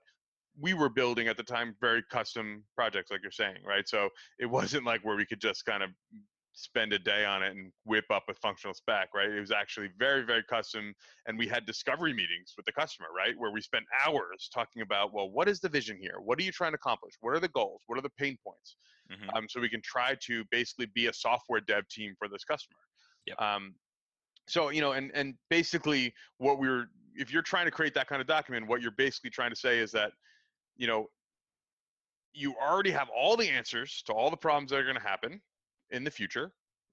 we 0.60 0.74
were 0.74 0.90
building 0.90 1.28
at 1.28 1.38
the 1.38 1.44
time 1.44 1.76
very 1.82 2.04
custom 2.12 2.64
projects, 2.76 3.12
like 3.12 3.22
you're 3.22 3.32
saying, 3.32 3.58
right? 3.66 3.88
So 3.88 4.10
it 4.40 4.46
wasn't 4.50 4.86
like 4.86 5.04
where 5.04 5.16
we 5.16 5.26
could 5.26 5.42
just 5.42 5.66
kind 5.66 5.84
of 5.84 5.90
spend 6.54 6.92
a 6.92 7.00
day 7.00 7.24
on 7.24 7.42
it 7.42 7.56
and 7.56 7.72
whip 7.86 8.06
up 8.12 8.24
a 8.30 8.34
functional 8.34 8.74
spec, 8.74 9.10
right? 9.16 9.30
It 9.30 9.40
was 9.40 9.52
actually 9.52 9.90
very, 9.98 10.24
very 10.24 10.44
custom. 10.44 10.94
And 11.26 11.38
we 11.38 11.48
had 11.48 11.66
discovery 11.66 12.14
meetings 12.14 12.54
with 12.58 12.66
the 12.66 12.74
customer, 12.74 13.08
right? 13.16 13.34
Where 13.38 13.52
we 13.52 13.62
spent 13.62 13.86
hours 14.06 14.50
talking 14.54 14.82
about, 14.82 15.14
well, 15.14 15.30
what 15.30 15.48
is 15.48 15.62
the 15.62 15.70
vision 15.70 15.98
here? 16.00 16.16
What 16.22 16.38
are 16.40 16.44
you 16.44 16.52
trying 16.52 16.72
to 16.72 16.76
accomplish? 16.76 17.14
What 17.22 17.34
are 17.34 17.40
the 17.40 17.48
goals? 17.50 17.82
What 17.88 17.98
are 17.98 18.02
the 18.02 18.12
pain 18.18 18.38
points? 18.46 18.76
Mm-hmm. 19.12 19.30
Um, 19.36 19.48
so 19.50 19.60
we 19.60 19.70
can 19.70 19.82
try 19.82 20.16
to 20.22 20.44
basically 20.52 20.88
be 20.94 21.08
a 21.08 21.14
software 21.14 21.62
dev 21.62 21.88
team 21.90 22.14
for 22.18 22.28
this 22.28 22.44
customer. 22.44 22.78
Yep. 23.26 23.42
Um, 23.42 23.76
so, 24.48 24.70
you 24.70 24.82
know, 24.82 24.94
and, 24.94 25.12
and 25.14 25.36
basically 25.50 26.14
what 26.38 26.60
we 26.60 26.68
we're, 26.68 26.86
if 27.16 27.34
you're 27.34 27.42
trying 27.42 27.66
to 27.66 27.72
create 27.72 27.94
that 27.96 28.08
kind 28.08 28.22
of 28.22 28.28
document, 28.28 28.68
what 28.68 28.82
you're 28.82 28.92
basically 28.92 29.30
trying 29.30 29.50
to 29.50 29.56
say 29.56 29.80
is 29.80 29.92
that, 29.92 30.12
you 30.78 30.88
know, 30.88 31.08
you 32.34 32.54
already 32.56 32.92
have 32.92 33.10
all 33.10 33.36
the 33.36 33.50
answers 33.50 34.04
to 34.06 34.14
all 34.14 34.30
the 34.30 34.38
problems 34.38 34.72
that 34.72 34.80
are 34.80 34.84
going 34.84 34.96
to 34.96 35.02
happen 35.02 35.42
in 35.90 36.04
the 36.04 36.12
future, 36.12 36.52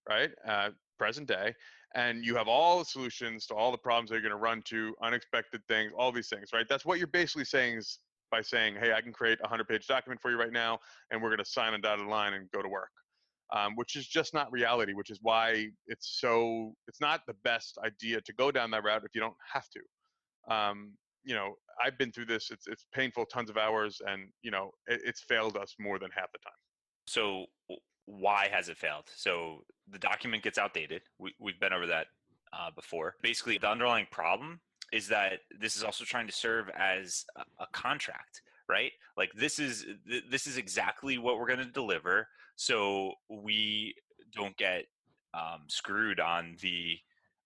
right? 0.08 0.30
Uh, 0.46 0.70
present 0.99 1.28
day, 1.28 1.54
and 1.94 2.25
you 2.25 2.35
have 2.35 2.49
all 2.49 2.78
the 2.78 2.85
solutions 2.85 3.46
to 3.46 3.54
all 3.54 3.70
the 3.70 3.78
problems 3.78 4.08
that 4.08 4.16
you're 4.16 4.23
going 4.23 4.30
to 4.30 4.37
run 4.37 4.62
to, 4.62 4.94
unexpected 5.02 5.61
things, 5.68 5.92
all 5.96 6.11
these 6.11 6.28
things, 6.28 6.50
right? 6.54 6.66
That's 6.68 6.85
what 6.85 6.99
you're 6.99 7.06
basically 7.06 7.44
saying 7.44 7.76
is 7.76 7.99
by 8.30 8.42
saying, 8.42 8.76
hey, 8.80 8.92
I 8.92 9.00
can 9.00 9.12
create 9.12 9.38
a 9.40 9.45
100 9.45 9.68
page 9.68 9.87
document 9.87 10.21
for 10.21 10.30
you 10.30 10.38
right 10.38 10.52
now, 10.52 10.78
and 11.11 11.23
we're 11.23 11.30
going 11.30 11.38
to 11.38 11.50
sign 11.50 11.75
a 11.75 11.78
dotted 11.78 12.06
line 12.06 12.35
and 12.35 12.50
go 12.50 12.62
to 12.62 12.68
work. 12.68 12.90
Um, 13.54 13.76
which 13.76 13.95
is 13.95 14.09
just 14.09 14.35
not 14.35 14.50
reality, 14.50 14.92
which 14.92 15.09
is 15.09 15.21
why 15.23 15.68
it's 15.87 16.18
so, 16.21 16.75
it's 16.88 17.00
not 17.00 17.21
the 17.28 17.35
best 17.45 17.78
idea 17.85 18.21
to 18.21 18.33
go 18.33 18.50
down 18.50 18.73
that 18.73 18.83
route 18.83 19.04
if 19.04 19.14
you 19.14 19.21
don't 19.21 19.37
have 19.52 19.68
to. 19.68 20.52
Um, 20.52 20.95
you 21.23 21.35
know, 21.35 21.54
I've 21.85 21.97
been 21.97 22.11
through 22.11 22.26
this. 22.26 22.50
It's 22.50 22.66
it's 22.66 22.87
painful, 22.92 23.26
tons 23.26 23.50
of 23.50 23.56
hours, 23.56 24.00
and 24.06 24.28
you 24.42 24.50
know, 24.50 24.71
it, 24.87 25.00
it's 25.04 25.21
failed 25.21 25.56
us 25.56 25.75
more 25.78 25.99
than 25.99 26.11
half 26.16 26.33
the 26.33 26.38
time. 26.38 26.59
So, 27.06 27.47
why 28.06 28.49
has 28.50 28.68
it 28.68 28.78
failed? 28.78 29.04
So 29.14 29.64
the 29.90 29.99
document 29.99 30.42
gets 30.42 30.59
outdated. 30.59 31.02
We, 31.18 31.35
we've 31.40 31.59
been 31.61 31.73
over 31.73 31.87
that 31.87 32.06
uh, 32.52 32.71
before. 32.75 33.14
Basically, 33.23 33.59
the 33.59 33.68
underlying 33.68 34.06
problem 34.11 34.61
is 34.93 35.09
that 35.09 35.40
this 35.61 35.76
is 35.76 35.83
also 35.83 36.05
trying 36.05 36.26
to 36.26 36.33
serve 36.33 36.71
as 36.76 37.25
a, 37.59 37.66
contract 37.73 38.43
right? 38.69 38.93
Like 39.16 39.31
this 39.35 39.59
is 39.59 39.87
this 40.31 40.47
is 40.47 40.57
exactly 40.57 41.19
what 41.19 41.38
we're 41.38 41.47
going 41.47 41.61
to 41.61 41.64
deliver 41.64 42.28
so 42.57 43.12
we 43.28 43.95
don't 44.35 44.57
get 44.57 44.85
um, 45.35 45.62
screwed 45.69 46.21
on 46.21 46.57
the 46.61 46.97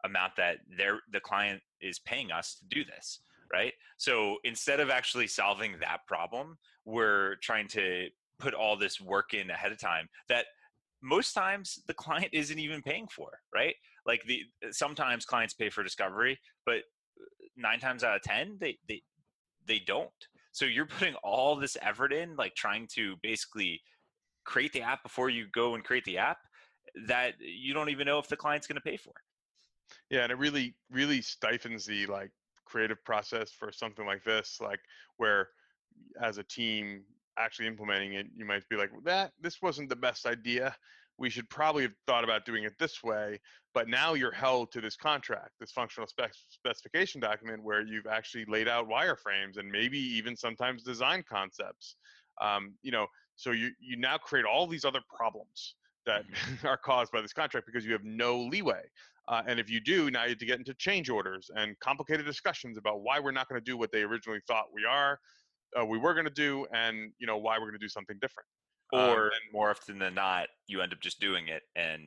amount 0.04 0.36
that 0.36 0.58
their 0.76 1.00
the 1.12 1.20
client 1.20 1.60
is 1.80 1.98
paying 1.98 2.32
us 2.32 2.56
to 2.56 2.64
do 2.74 2.84
this 2.84 3.20
right? 3.52 3.72
So 3.96 4.36
instead 4.44 4.80
of 4.80 4.90
actually 4.90 5.26
solving 5.26 5.74
that 5.80 6.06
problem 6.06 6.56
we're 6.84 7.36
trying 7.36 7.68
to 7.68 8.06
put 8.38 8.54
all 8.54 8.76
this 8.76 9.00
work 9.00 9.34
in 9.34 9.50
ahead 9.50 9.72
of 9.72 9.78
time 9.78 10.08
that 10.28 10.46
most 11.02 11.32
times 11.32 11.82
the 11.86 11.94
client 11.94 12.28
isn't 12.32 12.58
even 12.58 12.82
paying 12.82 13.08
for 13.08 13.40
right? 13.54 13.74
Like 14.06 14.22
the 14.24 14.44
sometimes 14.70 15.26
clients 15.26 15.54
pay 15.54 15.68
for 15.68 15.82
discovery 15.82 16.38
but 16.64 16.82
nine 17.60 17.80
times 17.80 18.04
out 18.04 18.16
of 18.16 18.22
ten 18.22 18.56
they 18.60 18.78
they 18.88 19.02
they 19.66 19.78
don't. 19.78 20.10
So 20.52 20.64
you're 20.64 20.86
putting 20.98 21.14
all 21.16 21.56
this 21.56 21.76
effort 21.82 22.12
in 22.12 22.36
like 22.36 22.54
trying 22.54 22.88
to 22.94 23.16
basically 23.22 23.80
create 24.44 24.72
the 24.72 24.82
app 24.82 25.02
before 25.02 25.30
you 25.30 25.46
go 25.52 25.74
and 25.74 25.84
create 25.84 26.04
the 26.04 26.18
app 26.18 26.38
that 27.06 27.34
you 27.38 27.72
don't 27.74 27.90
even 27.90 28.06
know 28.06 28.18
if 28.18 28.28
the 28.28 28.36
client's 28.36 28.66
going 28.66 28.76
to 28.76 28.82
pay 28.82 28.96
for. 28.96 29.12
Yeah 30.08 30.22
and 30.22 30.32
it 30.32 30.38
really 30.38 30.74
really 30.90 31.20
stifles 31.20 31.84
the 31.84 32.06
like 32.06 32.30
creative 32.64 33.04
process 33.04 33.50
for 33.50 33.72
something 33.72 34.06
like 34.06 34.22
this 34.22 34.58
like 34.60 34.78
where 35.16 35.48
as 36.22 36.38
a 36.38 36.44
team 36.44 37.02
actually 37.38 37.66
implementing 37.66 38.14
it 38.14 38.26
you 38.36 38.44
might 38.44 38.62
be 38.68 38.76
like 38.76 38.90
that 39.04 39.32
this 39.40 39.60
wasn't 39.60 39.88
the 39.88 39.96
best 39.96 40.26
idea 40.26 40.74
we 41.20 41.30
should 41.30 41.48
probably 41.50 41.82
have 41.82 41.92
thought 42.06 42.24
about 42.24 42.44
doing 42.44 42.64
it 42.64 42.72
this 42.78 43.02
way 43.04 43.38
but 43.74 43.88
now 43.88 44.14
you're 44.14 44.32
held 44.32 44.72
to 44.72 44.80
this 44.80 44.96
contract 44.96 45.50
this 45.60 45.70
functional 45.70 46.06
spec- 46.06 46.32
specification 46.48 47.20
document 47.20 47.62
where 47.62 47.86
you've 47.86 48.06
actually 48.06 48.44
laid 48.46 48.68
out 48.68 48.88
wireframes 48.88 49.58
and 49.58 49.70
maybe 49.70 49.98
even 49.98 50.36
sometimes 50.36 50.82
design 50.82 51.22
concepts. 51.28 51.96
Um, 52.40 52.74
you 52.82 52.90
know 52.90 53.06
so 53.36 53.52
you 53.52 53.70
you 53.80 53.96
now 53.96 54.16
create 54.18 54.44
all 54.44 54.66
these 54.66 54.84
other 54.84 55.00
problems 55.14 55.74
that 56.06 56.24
mm-hmm. 56.26 56.66
are 56.66 56.76
caused 56.76 57.12
by 57.12 57.20
this 57.20 57.32
contract 57.32 57.66
because 57.66 57.84
you 57.84 57.92
have 57.92 58.04
no 58.04 58.38
leeway. 58.38 58.82
Uh, 59.28 59.42
and 59.46 59.60
if 59.60 59.70
you 59.70 59.80
do 59.80 60.10
now 60.10 60.24
you 60.24 60.30
have 60.30 60.38
to 60.38 60.46
get 60.46 60.58
into 60.58 60.74
change 60.74 61.08
orders 61.08 61.50
and 61.54 61.78
complicated 61.80 62.26
discussions 62.26 62.76
about 62.76 63.02
why 63.02 63.20
we're 63.20 63.30
not 63.30 63.48
going 63.48 63.60
to 63.60 63.64
do 63.64 63.76
what 63.76 63.92
they 63.92 64.02
originally 64.02 64.40
thought 64.46 64.64
we 64.72 64.84
are 64.84 65.18
uh, 65.78 65.84
we 65.84 65.98
were 65.98 66.14
going 66.14 66.26
to 66.26 66.32
do 66.32 66.66
and 66.74 67.12
you 67.18 67.26
know 67.26 67.36
why 67.36 67.56
we're 67.56 67.66
going 67.66 67.78
to 67.78 67.78
do 67.78 67.88
something 67.88 68.16
different 68.20 68.46
or 68.92 69.26
um, 69.26 69.30
more 69.52 69.70
often 69.70 69.98
than 69.98 70.14
not 70.14 70.48
you 70.66 70.80
end 70.80 70.92
up 70.92 71.00
just 71.00 71.20
doing 71.20 71.48
it 71.48 71.62
and 71.76 72.02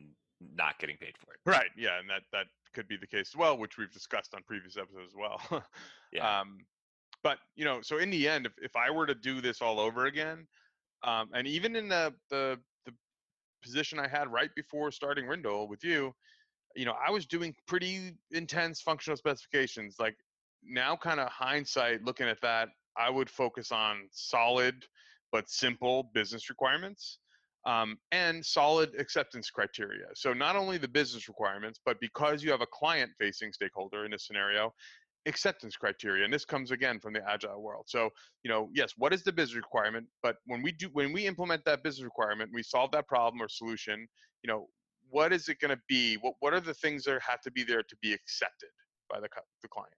not 0.55 0.77
getting 0.79 0.97
paid 0.97 1.13
for 1.17 1.33
it 1.33 1.39
right 1.45 1.69
yeah 1.77 1.99
and 1.99 2.09
that 2.09 2.23
that 2.31 2.45
could 2.73 2.87
be 2.87 2.97
the 2.97 3.07
case 3.07 3.29
as 3.33 3.37
well 3.37 3.57
which 3.57 3.77
we've 3.77 3.91
discussed 3.91 4.33
on 4.33 4.41
previous 4.43 4.77
episodes 4.77 5.11
as 5.11 5.15
well 5.15 5.63
yeah. 6.11 6.41
um 6.41 6.57
but 7.23 7.37
you 7.55 7.63
know 7.63 7.79
so 7.81 7.97
in 7.97 8.09
the 8.09 8.27
end 8.27 8.45
if, 8.45 8.53
if 8.61 8.75
i 8.75 8.89
were 8.89 9.05
to 9.05 9.15
do 9.15 9.41
this 9.41 9.61
all 9.61 9.79
over 9.79 10.05
again 10.05 10.45
um 11.03 11.29
and 11.33 11.47
even 11.47 11.75
in 11.75 11.87
the 11.87 12.13
the 12.29 12.59
the 12.85 12.93
position 13.61 13.99
i 13.99 14.07
had 14.07 14.31
right 14.31 14.49
before 14.55 14.91
starting 14.91 15.27
rindle 15.27 15.67
with 15.67 15.83
you 15.83 16.13
you 16.75 16.85
know 16.85 16.95
i 17.05 17.11
was 17.11 17.25
doing 17.25 17.55
pretty 17.67 18.13
intense 18.31 18.81
functional 18.81 19.15
specifications 19.15 19.95
like 19.99 20.15
now 20.65 20.95
kind 20.95 21.19
of 21.19 21.29
hindsight 21.29 22.03
looking 22.03 22.27
at 22.27 22.41
that 22.41 22.69
i 22.97 23.09
would 23.09 23.29
focus 23.29 23.71
on 23.71 24.07
solid 24.11 24.83
but 25.33 25.49
simple 25.49 26.09
business 26.13 26.49
requirements 26.49 27.19
um, 27.65 27.97
and 28.11 28.45
solid 28.45 28.91
acceptance 28.97 29.49
criteria. 29.49 30.05
So 30.15 30.31
not 30.31 30.55
only 30.55 30.77
the 30.77 30.87
business 30.87 31.27
requirements, 31.27 31.79
but 31.85 31.99
because 31.99 32.43
you 32.43 32.51
have 32.51 32.61
a 32.61 32.67
client-facing 32.67 33.51
stakeholder 33.51 34.05
in 34.05 34.11
this 34.11 34.27
scenario, 34.27 34.73
acceptance 35.25 35.75
criteria. 35.75 36.23
And 36.25 36.33
this 36.33 36.45
comes 36.45 36.71
again 36.71 36.99
from 36.99 37.13
the 37.13 37.21
agile 37.27 37.61
world. 37.61 37.85
So 37.87 38.09
you 38.43 38.51
know, 38.51 38.69
yes, 38.73 38.93
what 38.97 39.13
is 39.13 39.23
the 39.23 39.31
business 39.31 39.55
requirement? 39.55 40.05
But 40.21 40.37
when 40.45 40.61
we 40.61 40.71
do, 40.71 40.89
when 40.93 41.13
we 41.13 41.25
implement 41.25 41.63
that 41.65 41.83
business 41.83 42.03
requirement, 42.03 42.51
we 42.53 42.63
solve 42.63 42.91
that 42.91 43.07
problem 43.07 43.41
or 43.41 43.47
solution. 43.47 44.07
You 44.43 44.51
know, 44.51 44.67
what 45.09 45.31
is 45.31 45.47
it 45.47 45.59
going 45.59 45.75
to 45.75 45.81
be? 45.87 46.15
What 46.15 46.33
what 46.41 46.53
are 46.53 46.59
the 46.59 46.73
things 46.73 47.05
that 47.05 47.21
have 47.21 47.41
to 47.41 47.51
be 47.51 47.63
there 47.63 47.83
to 47.83 47.95
be 48.01 48.13
accepted 48.13 48.69
by 49.09 49.19
the 49.19 49.29
the 49.61 49.69
client? 49.69 49.93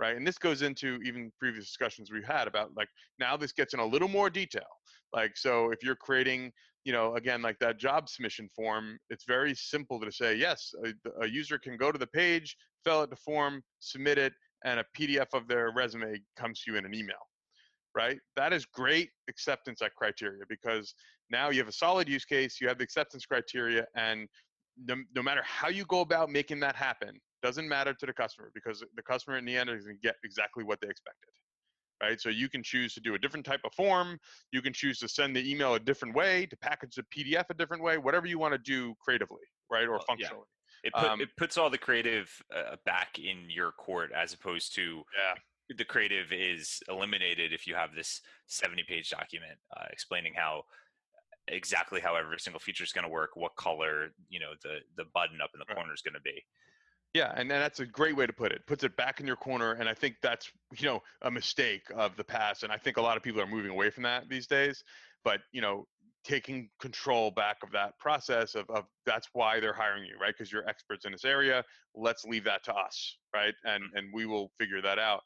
Right? 0.00 0.16
And 0.16 0.26
this 0.26 0.38
goes 0.38 0.62
into 0.62 0.98
even 1.04 1.32
previous 1.38 1.66
discussions 1.66 2.10
we've 2.10 2.24
had 2.24 2.46
about 2.46 2.70
like 2.76 2.88
now 3.18 3.36
this 3.36 3.52
gets 3.52 3.74
in 3.74 3.80
a 3.80 3.86
little 3.86 4.08
more 4.08 4.30
detail. 4.30 4.66
Like 5.12 5.36
so, 5.36 5.70
if 5.70 5.82
you're 5.82 5.96
creating, 5.96 6.52
you 6.84 6.92
know, 6.92 7.16
again 7.16 7.42
like 7.42 7.58
that 7.60 7.78
job 7.78 8.08
submission 8.08 8.48
form, 8.54 8.98
it's 9.10 9.24
very 9.26 9.54
simple 9.54 10.00
to 10.00 10.12
say 10.12 10.34
yes, 10.34 10.72
a, 10.84 11.24
a 11.24 11.28
user 11.28 11.58
can 11.58 11.76
go 11.76 11.90
to 11.90 11.98
the 11.98 12.06
page, 12.06 12.56
fill 12.84 13.00
out 13.00 13.10
the 13.10 13.16
form, 13.16 13.62
submit 13.80 14.18
it, 14.18 14.32
and 14.64 14.80
a 14.80 14.84
PDF 14.96 15.26
of 15.34 15.48
their 15.48 15.72
resume 15.74 16.20
comes 16.38 16.62
to 16.62 16.72
you 16.72 16.78
in 16.78 16.84
an 16.84 16.94
email. 16.94 17.16
Right? 17.94 18.18
That 18.36 18.52
is 18.52 18.64
great 18.64 19.10
acceptance 19.28 19.80
criteria 19.96 20.44
because 20.48 20.94
now 21.30 21.50
you 21.50 21.58
have 21.58 21.68
a 21.68 21.72
solid 21.72 22.08
use 22.08 22.24
case, 22.24 22.58
you 22.60 22.68
have 22.68 22.78
the 22.78 22.84
acceptance 22.84 23.26
criteria, 23.26 23.86
and 23.96 24.28
no, 24.86 24.96
no 25.16 25.22
matter 25.22 25.42
how 25.44 25.68
you 25.68 25.84
go 25.86 26.00
about 26.00 26.30
making 26.30 26.60
that 26.60 26.76
happen, 26.76 27.18
doesn't 27.42 27.68
matter 27.68 27.94
to 27.94 28.06
the 28.06 28.12
customer 28.12 28.50
because 28.54 28.84
the 28.96 29.02
customer 29.02 29.38
in 29.38 29.44
the 29.44 29.56
end 29.56 29.70
is 29.70 29.84
going 29.84 29.96
to 29.96 30.02
get 30.02 30.16
exactly 30.24 30.64
what 30.64 30.80
they 30.80 30.88
expected 30.88 31.30
right 32.02 32.20
so 32.20 32.28
you 32.28 32.48
can 32.48 32.62
choose 32.62 32.94
to 32.94 33.00
do 33.00 33.14
a 33.14 33.18
different 33.18 33.44
type 33.44 33.60
of 33.64 33.72
form 33.74 34.18
you 34.52 34.62
can 34.62 34.72
choose 34.72 34.98
to 34.98 35.08
send 35.08 35.34
the 35.34 35.50
email 35.50 35.74
a 35.74 35.80
different 35.80 36.14
way 36.14 36.46
to 36.46 36.56
package 36.56 36.94
the 36.94 37.04
pdf 37.14 37.44
a 37.50 37.54
different 37.54 37.82
way 37.82 37.98
whatever 37.98 38.26
you 38.26 38.38
want 38.38 38.52
to 38.52 38.58
do 38.58 38.94
creatively 39.00 39.38
right 39.70 39.86
or 39.86 39.92
well, 39.92 40.04
functionally 40.06 40.42
yeah. 40.84 40.88
it, 40.88 40.94
put, 40.94 41.10
um, 41.10 41.20
it 41.20 41.28
puts 41.36 41.58
all 41.58 41.70
the 41.70 41.78
creative 41.78 42.30
uh, 42.54 42.76
back 42.84 43.18
in 43.18 43.48
your 43.48 43.72
court 43.72 44.10
as 44.16 44.32
opposed 44.32 44.74
to 44.74 45.02
yeah. 45.16 45.74
the 45.76 45.84
creative 45.84 46.32
is 46.32 46.80
eliminated 46.88 47.52
if 47.52 47.66
you 47.66 47.74
have 47.74 47.94
this 47.94 48.20
70 48.46 48.84
page 48.88 49.10
document 49.10 49.58
uh, 49.76 49.86
explaining 49.90 50.32
how 50.34 50.62
exactly 51.50 52.00
how 52.00 52.14
every 52.14 52.38
single 52.38 52.60
feature 52.60 52.84
is 52.84 52.92
going 52.92 53.04
to 53.04 53.10
work 53.10 53.30
what 53.34 53.56
color 53.56 54.08
you 54.28 54.38
know 54.38 54.52
the 54.62 54.78
the 54.96 55.04
button 55.14 55.40
up 55.42 55.50
in 55.54 55.58
the 55.58 55.64
right. 55.68 55.76
corner 55.76 55.94
is 55.94 56.02
going 56.02 56.14
to 56.14 56.20
be 56.20 56.44
yeah, 57.14 57.32
and 57.36 57.50
that's 57.50 57.80
a 57.80 57.86
great 57.86 58.16
way 58.16 58.26
to 58.26 58.32
put 58.32 58.52
it. 58.52 58.66
Puts 58.66 58.84
it 58.84 58.96
back 58.96 59.20
in 59.20 59.26
your 59.26 59.36
corner, 59.36 59.72
and 59.72 59.88
I 59.88 59.94
think 59.94 60.16
that's 60.22 60.50
you 60.78 60.86
know 60.86 61.02
a 61.22 61.30
mistake 61.30 61.82
of 61.94 62.16
the 62.16 62.24
past, 62.24 62.62
and 62.62 62.72
I 62.72 62.76
think 62.76 62.96
a 62.96 63.02
lot 63.02 63.16
of 63.16 63.22
people 63.22 63.40
are 63.40 63.46
moving 63.46 63.70
away 63.70 63.90
from 63.90 64.02
that 64.04 64.28
these 64.28 64.46
days. 64.46 64.84
But 65.24 65.40
you 65.52 65.60
know, 65.60 65.86
taking 66.24 66.68
control 66.80 67.30
back 67.30 67.56
of 67.62 67.72
that 67.72 67.98
process 67.98 68.54
of, 68.54 68.68
of 68.68 68.84
that's 69.06 69.28
why 69.32 69.58
they're 69.58 69.72
hiring 69.72 70.04
you, 70.04 70.16
right? 70.20 70.34
Because 70.36 70.52
you're 70.52 70.68
experts 70.68 71.06
in 71.06 71.12
this 71.12 71.24
area. 71.24 71.64
Let's 71.94 72.24
leave 72.24 72.44
that 72.44 72.62
to 72.64 72.74
us, 72.74 73.16
right? 73.34 73.54
And 73.64 73.84
mm-hmm. 73.84 73.96
and 73.96 74.08
we 74.12 74.26
will 74.26 74.50
figure 74.58 74.82
that 74.82 74.98
out. 74.98 75.22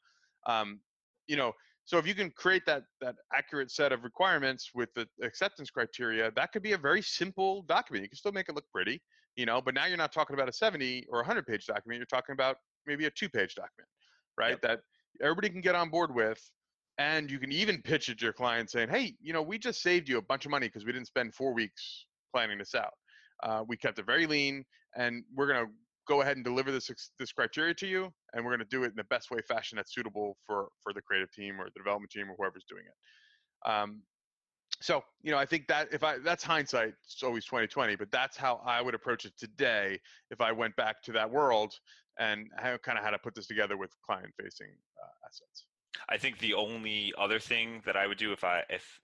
Um, 0.46 0.80
you 1.26 1.36
know, 1.36 1.52
so 1.84 1.98
if 1.98 2.06
you 2.06 2.14
can 2.14 2.30
create 2.30 2.62
that 2.66 2.84
that 3.00 3.16
accurate 3.34 3.72
set 3.72 3.90
of 3.90 4.04
requirements 4.04 4.70
with 4.72 4.94
the 4.94 5.08
acceptance 5.20 5.68
criteria, 5.68 6.30
that 6.36 6.52
could 6.52 6.62
be 6.62 6.72
a 6.72 6.78
very 6.78 7.02
simple 7.02 7.62
document. 7.62 8.04
You 8.04 8.08
can 8.08 8.18
still 8.18 8.32
make 8.32 8.48
it 8.48 8.54
look 8.54 8.70
pretty 8.72 9.02
you 9.36 9.46
know 9.46 9.60
but 9.60 9.74
now 9.74 9.86
you're 9.86 9.96
not 9.96 10.12
talking 10.12 10.34
about 10.34 10.48
a 10.48 10.52
70 10.52 11.06
or 11.08 11.18
100 11.18 11.46
page 11.46 11.66
document 11.66 11.98
you're 11.98 12.06
talking 12.06 12.32
about 12.32 12.56
maybe 12.86 13.06
a 13.06 13.10
two 13.10 13.28
page 13.28 13.54
document 13.54 13.88
right 14.38 14.50
yep. 14.50 14.62
that 14.62 14.80
everybody 15.22 15.48
can 15.48 15.60
get 15.60 15.74
on 15.74 15.88
board 15.88 16.14
with 16.14 16.40
and 16.98 17.30
you 17.30 17.38
can 17.38 17.52
even 17.52 17.80
pitch 17.82 18.08
it 18.08 18.18
to 18.18 18.24
your 18.24 18.32
client 18.32 18.70
saying 18.70 18.88
hey 18.88 19.14
you 19.20 19.32
know 19.32 19.42
we 19.42 19.58
just 19.58 19.82
saved 19.82 20.08
you 20.08 20.18
a 20.18 20.22
bunch 20.22 20.44
of 20.44 20.50
money 20.50 20.66
because 20.66 20.84
we 20.84 20.92
didn't 20.92 21.06
spend 21.06 21.34
four 21.34 21.52
weeks 21.54 22.06
planning 22.34 22.58
this 22.58 22.74
out 22.74 22.92
uh, 23.42 23.62
we 23.66 23.76
kept 23.76 23.98
it 23.98 24.06
very 24.06 24.26
lean 24.26 24.64
and 24.96 25.24
we're 25.34 25.46
going 25.46 25.64
to 25.64 25.72
go 26.08 26.20
ahead 26.20 26.36
and 26.36 26.44
deliver 26.44 26.70
this 26.70 26.90
this 27.18 27.32
criteria 27.32 27.72
to 27.72 27.86
you 27.86 28.10
and 28.34 28.44
we're 28.44 28.50
going 28.50 28.66
to 28.66 28.76
do 28.76 28.84
it 28.84 28.88
in 28.88 28.96
the 28.96 29.04
best 29.04 29.30
way 29.30 29.38
fashion 29.48 29.76
that's 29.76 29.94
suitable 29.94 30.36
for 30.46 30.68
for 30.82 30.92
the 30.92 31.00
creative 31.00 31.30
team 31.32 31.60
or 31.60 31.64
the 31.66 31.80
development 31.80 32.10
team 32.10 32.28
or 32.30 32.34
whoever's 32.38 32.64
doing 32.68 32.84
it 32.84 33.70
um, 33.70 34.00
so 34.80 35.02
you 35.22 35.30
know 35.30 35.38
i 35.38 35.46
think 35.46 35.66
that 35.66 35.88
if 35.92 36.02
i 36.02 36.18
that's 36.18 36.42
hindsight 36.42 36.94
it's 37.04 37.22
always 37.22 37.44
2020 37.44 37.96
but 37.96 38.10
that's 38.10 38.36
how 38.36 38.60
i 38.64 38.80
would 38.80 38.94
approach 38.94 39.24
it 39.24 39.32
today 39.38 39.98
if 40.30 40.40
i 40.40 40.50
went 40.50 40.74
back 40.76 41.02
to 41.02 41.12
that 41.12 41.30
world 41.30 41.74
and 42.18 42.50
kind 42.82 42.98
of 42.98 43.04
how 43.04 43.10
to 43.10 43.18
put 43.18 43.34
this 43.34 43.46
together 43.46 43.76
with 43.76 43.90
client 44.04 44.32
facing 44.38 44.68
uh, 45.02 45.26
assets. 45.26 45.64
I 46.08 46.18
think 46.18 46.38
the 46.38 46.54
only 46.54 47.12
other 47.18 47.38
thing 47.38 47.82
that 47.86 47.96
i 47.96 48.06
would 48.06 48.18
do 48.18 48.32
if 48.32 48.44
i 48.44 48.62
if 48.68 48.98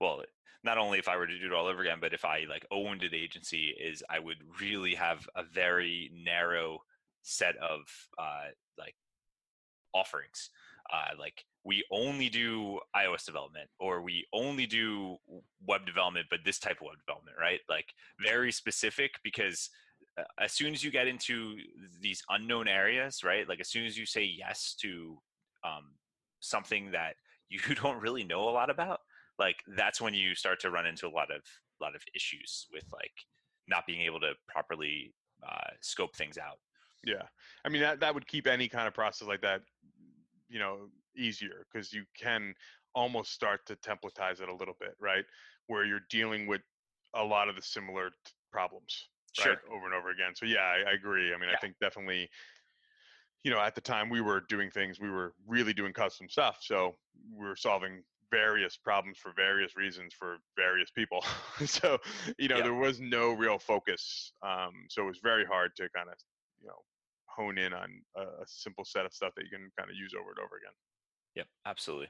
well 0.00 0.22
not 0.64 0.78
only 0.78 0.98
if 0.98 1.08
i 1.08 1.16
were 1.16 1.26
to 1.26 1.38
do 1.38 1.46
it 1.46 1.52
all 1.52 1.66
over 1.66 1.82
again 1.82 1.98
but 2.00 2.12
if 2.12 2.24
i 2.24 2.44
like 2.48 2.66
owned 2.70 3.02
an 3.02 3.14
agency 3.14 3.74
is 3.80 4.02
i 4.10 4.18
would 4.18 4.38
really 4.60 4.94
have 4.94 5.28
a 5.36 5.42
very 5.44 6.10
narrow 6.14 6.78
set 7.22 7.56
of 7.56 7.80
uh 8.18 8.48
like 8.78 8.94
offerings 9.94 10.50
uh, 10.92 11.16
like 11.18 11.44
we 11.64 11.84
only 11.90 12.28
do 12.28 12.78
iOS 12.94 13.24
development 13.24 13.68
or 13.80 14.02
we 14.02 14.24
only 14.32 14.66
do 14.66 15.16
web 15.66 15.84
development, 15.84 16.26
but 16.30 16.40
this 16.44 16.58
type 16.58 16.78
of 16.80 16.86
web 16.88 16.98
development, 17.04 17.36
right? 17.40 17.60
Like 17.68 17.86
very 18.24 18.52
specific 18.52 19.12
because 19.24 19.68
uh, 20.18 20.22
as 20.40 20.52
soon 20.52 20.72
as 20.72 20.84
you 20.84 20.90
get 20.90 21.08
into 21.08 21.56
these 22.00 22.22
unknown 22.30 22.68
areas, 22.68 23.24
right? 23.24 23.48
Like 23.48 23.60
as 23.60 23.68
soon 23.68 23.84
as 23.84 23.98
you 23.98 24.06
say 24.06 24.22
yes 24.24 24.76
to 24.80 25.18
um, 25.64 25.94
something 26.40 26.92
that 26.92 27.14
you 27.48 27.58
don't 27.82 28.00
really 28.00 28.24
know 28.24 28.48
a 28.48 28.50
lot 28.50 28.70
about, 28.70 29.00
like 29.38 29.56
that's 29.76 30.00
when 30.00 30.14
you 30.14 30.34
start 30.34 30.60
to 30.60 30.70
run 30.70 30.86
into 30.86 31.06
a 31.06 31.10
lot 31.10 31.30
of 31.34 31.42
lot 31.80 31.94
of 31.94 32.02
issues 32.14 32.66
with 32.72 32.84
like 32.92 33.12
not 33.68 33.86
being 33.86 34.00
able 34.00 34.20
to 34.20 34.32
properly 34.48 35.12
uh, 35.46 35.70
scope 35.80 36.16
things 36.16 36.38
out. 36.38 36.58
Yeah, 37.04 37.22
I 37.64 37.68
mean 37.68 37.82
that 37.82 38.00
that 38.00 38.14
would 38.14 38.26
keep 38.26 38.46
any 38.46 38.68
kind 38.68 38.88
of 38.88 38.94
process 38.94 39.28
like 39.28 39.42
that, 39.42 39.62
you 40.48 40.58
know, 40.58 40.88
easier 41.16 41.66
because 41.72 41.92
you 41.92 42.04
can 42.18 42.54
almost 42.94 43.32
start 43.32 43.60
to 43.66 43.76
templatize 43.76 44.40
it 44.40 44.48
a 44.48 44.54
little 44.54 44.76
bit, 44.80 44.94
right? 45.00 45.24
Where 45.66 45.84
you're 45.84 46.06
dealing 46.10 46.46
with 46.46 46.62
a 47.14 47.22
lot 47.24 47.48
of 47.48 47.56
the 47.56 47.62
similar 47.62 48.10
t- 48.10 48.32
problems, 48.52 49.08
Sure. 49.32 49.52
right, 49.52 49.58
over 49.70 49.84
and 49.86 49.94
over 49.94 50.10
again. 50.10 50.34
So 50.34 50.46
yeah, 50.46 50.60
I, 50.60 50.90
I 50.90 50.92
agree. 50.92 51.32
I 51.34 51.38
mean, 51.38 51.50
I 51.50 51.56
think 51.56 51.74
definitely, 51.80 52.30
you 53.42 53.50
know, 53.50 53.60
at 53.60 53.74
the 53.74 53.80
time 53.80 54.08
we 54.08 54.20
were 54.20 54.40
doing 54.48 54.70
things, 54.70 54.98
we 55.00 55.10
were 55.10 55.34
really 55.46 55.72
doing 55.72 55.92
custom 55.92 56.28
stuff, 56.28 56.58
so 56.60 56.94
we 57.32 57.46
were 57.46 57.56
solving 57.56 58.02
various 58.30 58.76
problems 58.76 59.18
for 59.18 59.32
various 59.36 59.76
reasons 59.76 60.12
for 60.12 60.38
various 60.56 60.90
people. 60.90 61.24
so 61.64 61.98
you 62.38 62.48
know, 62.48 62.58
Yeah. 62.58 62.64
there 62.64 62.74
was 62.74 62.98
no 63.00 63.32
real 63.32 63.58
focus. 63.58 64.32
Um, 64.42 64.86
so 64.88 65.02
it 65.02 65.06
was 65.06 65.20
very 65.22 65.44
hard 65.44 65.76
to 65.76 65.88
kind 65.94 66.08
of, 66.08 66.14
you 66.60 66.68
know, 66.68 66.82
hone 67.36 67.58
in 67.58 67.72
on 67.72 67.88
a, 68.16 68.22
a 68.22 68.46
simple 68.46 68.84
set 68.84 69.06
of 69.06 69.12
stuff 69.12 69.32
that 69.36 69.44
you 69.44 69.50
can 69.50 69.70
kind 69.78 69.90
of 69.90 69.96
use 69.96 70.12
over 70.18 70.30
and 70.30 70.38
over 70.38 70.56
again. 70.56 70.72
Yep, 71.36 71.46
absolutely. 71.66 72.08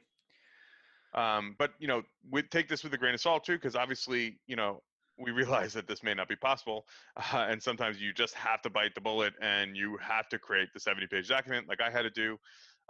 Um, 1.14 1.56
but 1.58 1.72
you 1.78 1.88
know, 1.88 2.02
we 2.30 2.42
take 2.42 2.68
this 2.68 2.84
with 2.84 2.92
a 2.94 2.98
grain 2.98 3.14
of 3.14 3.20
salt 3.20 3.44
too, 3.44 3.54
because 3.54 3.76
obviously, 3.76 4.38
you 4.46 4.56
know, 4.56 4.82
we 5.18 5.30
realize 5.32 5.72
that 5.72 5.88
this 5.88 6.02
may 6.02 6.14
not 6.14 6.28
be 6.28 6.36
possible, 6.36 6.86
uh, 7.16 7.46
and 7.48 7.62
sometimes 7.62 8.00
you 8.00 8.12
just 8.12 8.34
have 8.34 8.62
to 8.62 8.70
bite 8.70 8.94
the 8.94 9.00
bullet 9.00 9.34
and 9.40 9.76
you 9.76 9.98
have 10.00 10.28
to 10.28 10.38
create 10.38 10.68
the 10.74 10.80
70-page 10.80 11.28
document, 11.28 11.68
like 11.68 11.80
I 11.80 11.90
had 11.90 12.02
to 12.02 12.10
do. 12.10 12.36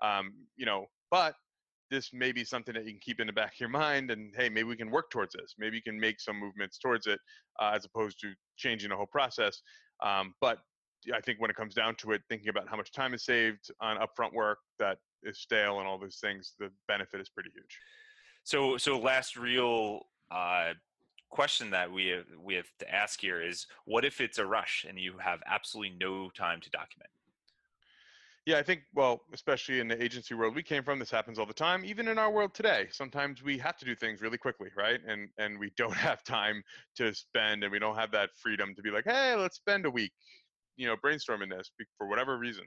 Um, 0.03 0.35
you 0.57 0.67
know, 0.67 0.87
but 1.11 1.35
this 1.91 2.11
may 2.13 2.33
be 2.33 2.45
something 2.45 2.75
that 2.75 2.85
you 2.85 2.91
can 2.91 3.01
keep 3.01 3.21
in 3.21 3.29
the 3.29 3.33
back 3.33 3.55
of 3.55 3.61
your 3.61 3.69
mind, 3.69 4.11
and 4.11 4.35
hey, 4.37 4.49
maybe 4.49 4.65
we 4.65 4.77
can 4.77 4.91
work 4.91 5.11
towards 5.11 5.35
this. 5.35 5.55
Maybe 5.59 5.77
you 5.77 5.83
can 5.83 5.99
make 5.99 6.21
some 6.21 6.39
movements 6.39 6.79
towards 6.79 7.07
it, 7.07 7.21
uh, 7.61 7.73
as 7.75 7.85
opposed 7.85 8.21
to 8.21 8.33
changing 8.57 8.91
the 8.91 8.97
whole 8.97 9.07
process. 9.07 9.63
Um, 10.05 10.35
but 10.41 10.59
I 11.15 11.21
think 11.21 11.41
when 11.41 11.51
it 11.51 11.57
comes 11.57 11.75
down 11.75 11.95
to 11.97 12.13
it, 12.13 12.23
thinking 12.29 12.49
about 12.49 12.69
how 12.69 12.77
much 12.77 12.93
time 12.93 13.15
is 13.15 13.25
saved 13.25 13.71
on 13.81 13.99
upfront 13.99 14.33
work 14.33 14.59
that 14.79 14.99
is 15.23 15.39
stale 15.39 15.79
and 15.79 15.87
all 15.87 15.99
those 15.99 16.17
things, 16.17 16.55
the 16.59 16.71
benefit 16.89 17.21
is 17.21 17.29
pretty 17.29 17.51
huge. 17.55 17.79
So, 18.45 18.77
so 18.77 18.99
last 18.99 19.37
real 19.37 20.03
uh, 20.31 20.73
question 21.31 21.71
that 21.71 21.91
we 21.91 22.09
have, 22.09 22.25
we 22.41 22.55
have 22.55 22.67
to 22.79 22.95
ask 22.95 23.21
here 23.21 23.41
is: 23.41 23.67
What 23.85 24.05
if 24.05 24.21
it's 24.21 24.39
a 24.39 24.47
rush 24.47 24.87
and 24.89 24.99
you 24.99 25.15
have 25.19 25.41
absolutely 25.47 25.97
no 25.99 26.31
time 26.31 26.61
to 26.61 26.71
document? 26.71 27.11
Yeah, 28.47 28.59
I 28.59 28.63
think, 28.63 28.83
well, 28.95 29.23
especially 29.33 29.81
in 29.81 29.89
the 29.89 30.01
agency 30.01 30.33
world 30.35 30.55
we 30.55 30.63
came 30.63 30.85
from, 30.85 31.01
this 31.01 31.11
happens 31.11 31.37
all 31.37 31.47
the 31.47 31.53
time. 31.53 31.85
Even 31.85 32.07
in 32.07 32.17
our 32.17 32.31
world 32.31 32.55
today, 32.55 32.87
sometimes 32.93 33.43
we 33.43 33.59
have 33.59 33.77
to 33.79 33.85
do 33.85 33.97
things 33.97 34.21
really 34.21 34.39
quickly, 34.39 34.69
right? 34.77 35.01
And 35.07 35.29
and 35.37 35.59
we 35.59 35.73
don't 35.77 35.97
have 36.09 36.23
time 36.23 36.63
to 36.97 37.13
spend, 37.13 37.65
and 37.65 37.73
we 37.73 37.81
don't 37.81 37.97
have 37.97 38.13
that 38.13 38.31
freedom 38.37 38.75
to 38.77 38.83
be 38.83 38.91
like, 38.91 39.05
hey, 39.05 39.35
let's 39.35 39.57
spend 39.57 39.85
a 39.85 39.91
week, 39.91 40.13
you 40.77 40.87
know, 40.87 40.97
brainstorming 40.97 41.51
this 41.57 41.71
for 41.99 42.09
whatever 42.09 42.39
reason. 42.39 42.65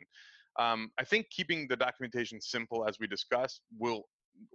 Um, 0.60 0.92
I 1.00 1.04
think 1.04 1.28
keeping 1.30 1.68
the 1.68 1.76
documentation 1.76 2.42
simple, 2.42 2.88
as 2.88 2.98
we 3.00 3.08
discussed, 3.08 3.62
will 3.78 4.04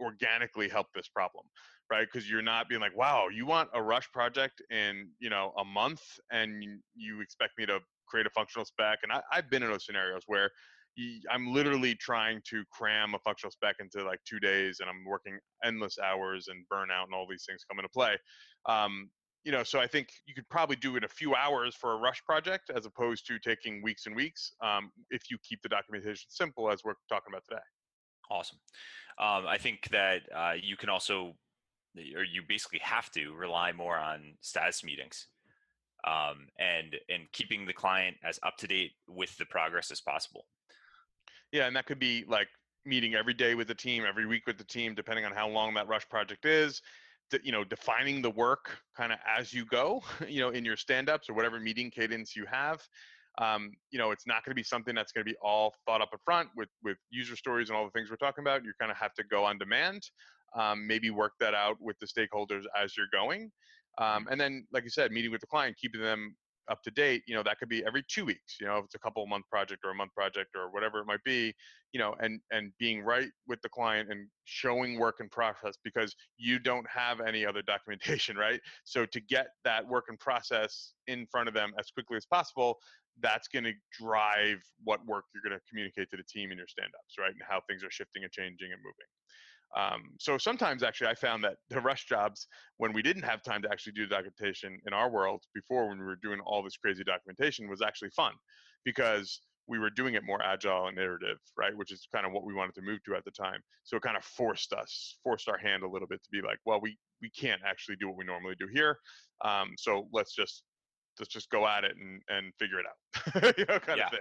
organically 0.00 0.68
help 0.68 0.86
this 0.94 1.08
problem, 1.08 1.44
right? 1.90 2.06
Because 2.10 2.28
you're 2.28 2.42
not 2.42 2.68
being 2.68 2.80
like, 2.80 2.96
wow, 2.96 3.28
you 3.28 3.46
want 3.46 3.68
a 3.74 3.82
rush 3.82 4.10
project 4.12 4.62
in, 4.70 5.08
you 5.18 5.30
know, 5.30 5.52
a 5.58 5.64
month, 5.64 6.02
and 6.30 6.62
you, 6.94 7.20
expect 7.20 7.52
me 7.58 7.66
to 7.66 7.80
create 8.06 8.26
a 8.26 8.30
functional 8.30 8.64
spec. 8.64 8.98
And 9.02 9.12
I, 9.12 9.20
I've 9.32 9.50
been 9.50 9.62
in 9.62 9.70
those 9.70 9.86
scenarios 9.86 10.22
where 10.26 10.50
I'm 11.30 11.52
literally 11.52 11.94
trying 11.96 12.40
to 12.50 12.64
cram 12.70 13.14
a 13.14 13.18
functional 13.18 13.50
spec 13.50 13.76
into 13.80 14.04
like 14.04 14.20
two 14.28 14.38
days, 14.38 14.78
and 14.80 14.88
I'm 14.88 15.04
working 15.04 15.38
endless 15.64 15.98
hours 15.98 16.48
and 16.48 16.64
burnout 16.72 17.04
and 17.04 17.14
all 17.14 17.26
these 17.28 17.44
things 17.48 17.64
come 17.68 17.78
into 17.78 17.88
play. 17.88 18.16
Um, 18.66 19.10
you 19.44 19.52
know, 19.52 19.62
so 19.62 19.78
I 19.78 19.86
think 19.86 20.08
you 20.26 20.34
could 20.34 20.48
probably 20.48 20.76
do 20.76 20.94
it 20.94 20.98
in 20.98 21.04
a 21.04 21.08
few 21.08 21.34
hours 21.34 21.74
for 21.74 21.92
a 21.92 21.96
rush 21.96 22.24
project 22.24 22.70
as 22.74 22.86
opposed 22.86 23.26
to 23.26 23.38
taking 23.38 23.82
weeks 23.82 24.06
and 24.06 24.16
weeks 24.16 24.52
um, 24.62 24.90
if 25.10 25.30
you 25.30 25.36
keep 25.46 25.60
the 25.62 25.68
documentation 25.68 26.26
simple, 26.28 26.70
as 26.70 26.82
we're 26.82 26.94
talking 27.10 27.32
about 27.32 27.44
today. 27.48 27.62
Awesome. 28.30 28.58
Um, 29.20 29.46
I 29.46 29.58
think 29.58 29.88
that 29.90 30.22
uh, 30.34 30.54
you 30.60 30.76
can 30.76 30.88
also, 30.88 31.34
or 32.16 32.24
you 32.24 32.42
basically 32.48 32.80
have 32.82 33.10
to 33.12 33.34
rely 33.34 33.72
more 33.72 33.98
on 33.98 34.34
status 34.40 34.82
meetings, 34.82 35.28
um, 36.06 36.48
and 36.58 36.96
and 37.10 37.30
keeping 37.32 37.66
the 37.66 37.72
client 37.72 38.16
as 38.24 38.40
up 38.42 38.56
to 38.58 38.66
date 38.66 38.92
with 39.06 39.36
the 39.36 39.44
progress 39.44 39.90
as 39.90 40.00
possible. 40.00 40.46
Yeah, 41.52 41.66
and 41.66 41.76
that 41.76 41.86
could 41.86 41.98
be 41.98 42.24
like 42.26 42.48
meeting 42.86 43.14
every 43.14 43.34
day 43.34 43.54
with 43.54 43.68
the 43.68 43.74
team, 43.74 44.04
every 44.08 44.26
week 44.26 44.46
with 44.46 44.56
the 44.56 44.64
team, 44.64 44.94
depending 44.94 45.26
on 45.26 45.32
how 45.32 45.48
long 45.48 45.74
that 45.74 45.86
rush 45.86 46.08
project 46.08 46.46
is. 46.46 46.80
You 47.42 47.52
know, 47.52 47.64
defining 47.64 48.22
the 48.22 48.30
work 48.30 48.78
kind 48.96 49.12
of 49.12 49.18
as 49.26 49.52
you 49.52 49.64
go. 49.66 50.02
You 50.28 50.40
know, 50.40 50.50
in 50.50 50.64
your 50.64 50.76
stand-ups 50.76 51.28
or 51.28 51.34
whatever 51.34 51.60
meeting 51.60 51.90
cadence 51.90 52.34
you 52.36 52.46
have. 52.50 52.82
Um, 53.38 53.72
you 53.90 53.98
know, 53.98 54.12
it's 54.12 54.26
not 54.26 54.44
going 54.44 54.52
to 54.52 54.54
be 54.54 54.62
something 54.62 54.94
that's 54.94 55.10
going 55.10 55.24
to 55.26 55.30
be 55.30 55.36
all 55.42 55.74
thought 55.86 56.00
up 56.00 56.10
up 56.12 56.20
front 56.24 56.48
with 56.56 56.68
with 56.82 56.96
user 57.10 57.36
stories 57.36 57.68
and 57.68 57.76
all 57.76 57.84
the 57.84 57.90
things 57.90 58.10
we're 58.10 58.16
talking 58.16 58.42
about. 58.42 58.64
You 58.64 58.72
kind 58.80 58.92
of 58.92 58.96
have 58.98 59.14
to 59.14 59.24
go 59.24 59.44
on 59.44 59.58
demand. 59.58 60.02
Um, 60.56 60.86
maybe 60.86 61.10
work 61.10 61.32
that 61.40 61.52
out 61.52 61.76
with 61.80 61.98
the 61.98 62.06
stakeholders 62.06 62.62
as 62.80 62.96
you're 62.96 63.08
going. 63.12 63.50
Um, 63.98 64.28
and 64.30 64.40
then, 64.40 64.66
like 64.72 64.84
you 64.84 64.90
said, 64.90 65.10
meeting 65.10 65.30
with 65.30 65.40
the 65.40 65.46
client, 65.46 65.76
keeping 65.76 66.00
them 66.00 66.36
up 66.70 66.82
to 66.82 66.90
date 66.90 67.22
you 67.26 67.34
know 67.34 67.42
that 67.42 67.58
could 67.58 67.68
be 67.68 67.84
every 67.84 68.02
two 68.08 68.24
weeks 68.24 68.56
you 68.60 68.66
know 68.66 68.78
if 68.78 68.84
it's 68.84 68.94
a 68.94 68.98
couple 68.98 69.26
month 69.26 69.44
project 69.50 69.82
or 69.84 69.90
a 69.90 69.94
month 69.94 70.12
project 70.14 70.50
or 70.56 70.70
whatever 70.70 71.00
it 71.00 71.06
might 71.06 71.22
be 71.24 71.52
you 71.92 72.00
know 72.00 72.14
and 72.20 72.40
and 72.50 72.72
being 72.78 73.02
right 73.02 73.28
with 73.46 73.60
the 73.62 73.68
client 73.68 74.10
and 74.10 74.26
showing 74.44 74.98
work 74.98 75.16
in 75.20 75.28
process 75.28 75.74
because 75.84 76.14
you 76.36 76.58
don't 76.58 76.86
have 76.88 77.20
any 77.20 77.46
other 77.46 77.62
documentation 77.62 78.36
right? 78.44 78.60
So 78.84 79.06
to 79.06 79.20
get 79.20 79.48
that 79.64 79.86
work 79.86 80.06
in 80.10 80.16
process 80.18 80.92
in 81.06 81.26
front 81.30 81.48
of 81.48 81.54
them 81.54 81.72
as 81.78 81.90
quickly 81.90 82.16
as 82.16 82.26
possible 82.26 82.78
that's 83.20 83.46
going 83.46 83.62
to 83.62 83.72
drive 83.92 84.58
what 84.82 84.98
work 85.06 85.24
you're 85.32 85.42
going 85.48 85.56
to 85.56 85.64
communicate 85.70 86.10
to 86.10 86.16
the 86.16 86.24
team 86.24 86.50
in 86.50 86.58
your 86.58 86.66
stand-ups 86.66 87.14
right? 87.18 87.30
And 87.30 87.40
how 87.48 87.60
things 87.68 87.84
are 87.84 87.90
shifting 87.90 88.24
and 88.24 88.32
changing 88.32 88.72
and 88.72 88.80
moving 88.82 89.08
um, 89.76 90.14
so 90.20 90.38
sometimes 90.38 90.82
actually 90.82 91.08
I 91.08 91.14
found 91.14 91.44
that 91.44 91.56
the 91.68 91.80
rush 91.80 92.04
jobs 92.06 92.46
when 92.76 92.92
we 92.92 93.02
didn't 93.02 93.24
have 93.24 93.42
time 93.42 93.62
to 93.62 93.70
actually 93.70 93.92
do 93.92 94.06
the 94.06 94.14
documentation 94.14 94.78
in 94.86 94.92
our 94.92 95.10
world 95.10 95.42
before 95.54 95.88
when 95.88 95.98
we 95.98 96.04
were 96.04 96.16
doing 96.16 96.40
all 96.40 96.62
this 96.62 96.76
crazy 96.76 97.04
documentation 97.04 97.68
was 97.68 97.82
actually 97.82 98.10
fun 98.10 98.34
because 98.84 99.40
we 99.66 99.78
were 99.78 99.90
doing 99.90 100.14
it 100.14 100.22
more 100.24 100.42
agile 100.42 100.88
and 100.88 100.98
iterative, 100.98 101.38
right? 101.56 101.76
Which 101.76 101.90
is 101.90 102.06
kind 102.12 102.26
of 102.26 102.32
what 102.32 102.44
we 102.44 102.52
wanted 102.54 102.74
to 102.74 102.82
move 102.82 103.02
to 103.04 103.14
at 103.16 103.24
the 103.24 103.30
time. 103.30 103.60
So 103.84 103.96
it 103.96 104.02
kind 104.02 104.16
of 104.16 104.24
forced 104.24 104.72
us, 104.72 105.18
forced 105.22 105.48
our 105.48 105.58
hand 105.58 105.82
a 105.82 105.88
little 105.88 106.06
bit 106.08 106.22
to 106.22 106.28
be 106.30 106.42
like, 106.46 106.58
well, 106.66 106.80
we 106.80 106.98
we 107.22 107.30
can't 107.30 107.62
actually 107.64 107.96
do 107.96 108.08
what 108.08 108.16
we 108.16 108.24
normally 108.24 108.54
do 108.58 108.68
here. 108.72 108.98
Um, 109.42 109.74
so 109.78 110.08
let's 110.12 110.34
just 110.34 110.64
let's 111.18 111.32
just 111.32 111.48
go 111.50 111.66
at 111.66 111.84
it 111.84 111.96
and 111.96 112.22
and 112.28 112.52
figure 112.58 112.78
it 112.78 112.86
out, 112.86 113.58
you 113.58 113.64
know, 113.64 113.78
kind 113.80 113.98
Yeah. 113.98 114.04
of 114.04 114.10
thing. 114.10 114.20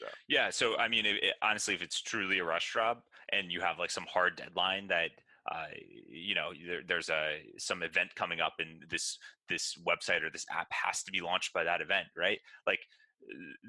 So 0.00 0.06
Yeah. 0.28 0.50
So 0.50 0.76
I 0.78 0.88
mean, 0.88 1.06
it, 1.06 1.22
it, 1.22 1.34
honestly, 1.42 1.74
if 1.74 1.82
it's 1.82 2.00
truly 2.00 2.38
a 2.40 2.44
rush 2.44 2.72
job 2.72 2.98
and 3.32 3.50
you 3.50 3.60
have 3.60 3.78
like 3.78 3.90
some 3.90 4.06
hard 4.12 4.36
deadline 4.36 4.88
that 4.88 5.10
uh, 5.50 5.66
you 6.08 6.34
know 6.34 6.50
there, 6.66 6.82
there's 6.86 7.08
a 7.08 7.38
some 7.58 7.82
event 7.82 8.14
coming 8.14 8.40
up 8.40 8.54
and 8.58 8.84
this 8.90 9.18
this 9.48 9.76
website 9.86 10.22
or 10.22 10.30
this 10.30 10.46
app 10.50 10.68
has 10.70 11.02
to 11.02 11.10
be 11.10 11.20
launched 11.20 11.52
by 11.52 11.64
that 11.64 11.80
event, 11.80 12.06
right? 12.16 12.38
Like 12.66 12.80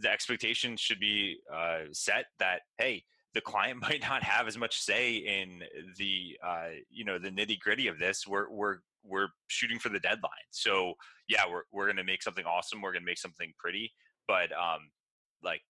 the 0.02 0.10
expectation 0.10 0.78
should 0.78 1.00
be 1.00 1.38
uh, 1.54 1.80
set 1.92 2.26
that 2.40 2.62
hey 2.78 3.04
the 3.34 3.42
client 3.42 3.82
might 3.90 4.02
not 4.02 4.24
have 4.24 4.48
as 4.48 4.58
much 4.58 4.80
say 4.80 5.16
in 5.16 5.64
the 5.98 6.38
uh, 6.46 6.70
you 6.90 7.06
know 7.06 7.18
the 7.18 7.30
nitty 7.30 7.60
gritty 7.60 7.88
of 7.88 7.98
this. 7.98 8.28
We're 8.28 8.50
we're 8.50 8.78
we're 9.04 9.30
shooting 9.48 9.80
for 9.80 9.90
the 9.90 10.00
deadline. 10.00 10.32
So 10.52 10.94
yeah 11.28 11.44
we're, 11.50 11.64
we're 11.72 11.88
gonna 11.88 12.04
make 12.04 12.22
something 12.22 12.46
awesome. 12.46 12.82
We're 12.82 12.94
gonna 12.94 13.06
make 13.06 13.18
something 13.18 13.54
pretty. 13.58 13.92
But 14.28 14.52
um 14.52 14.92
like 15.44 15.62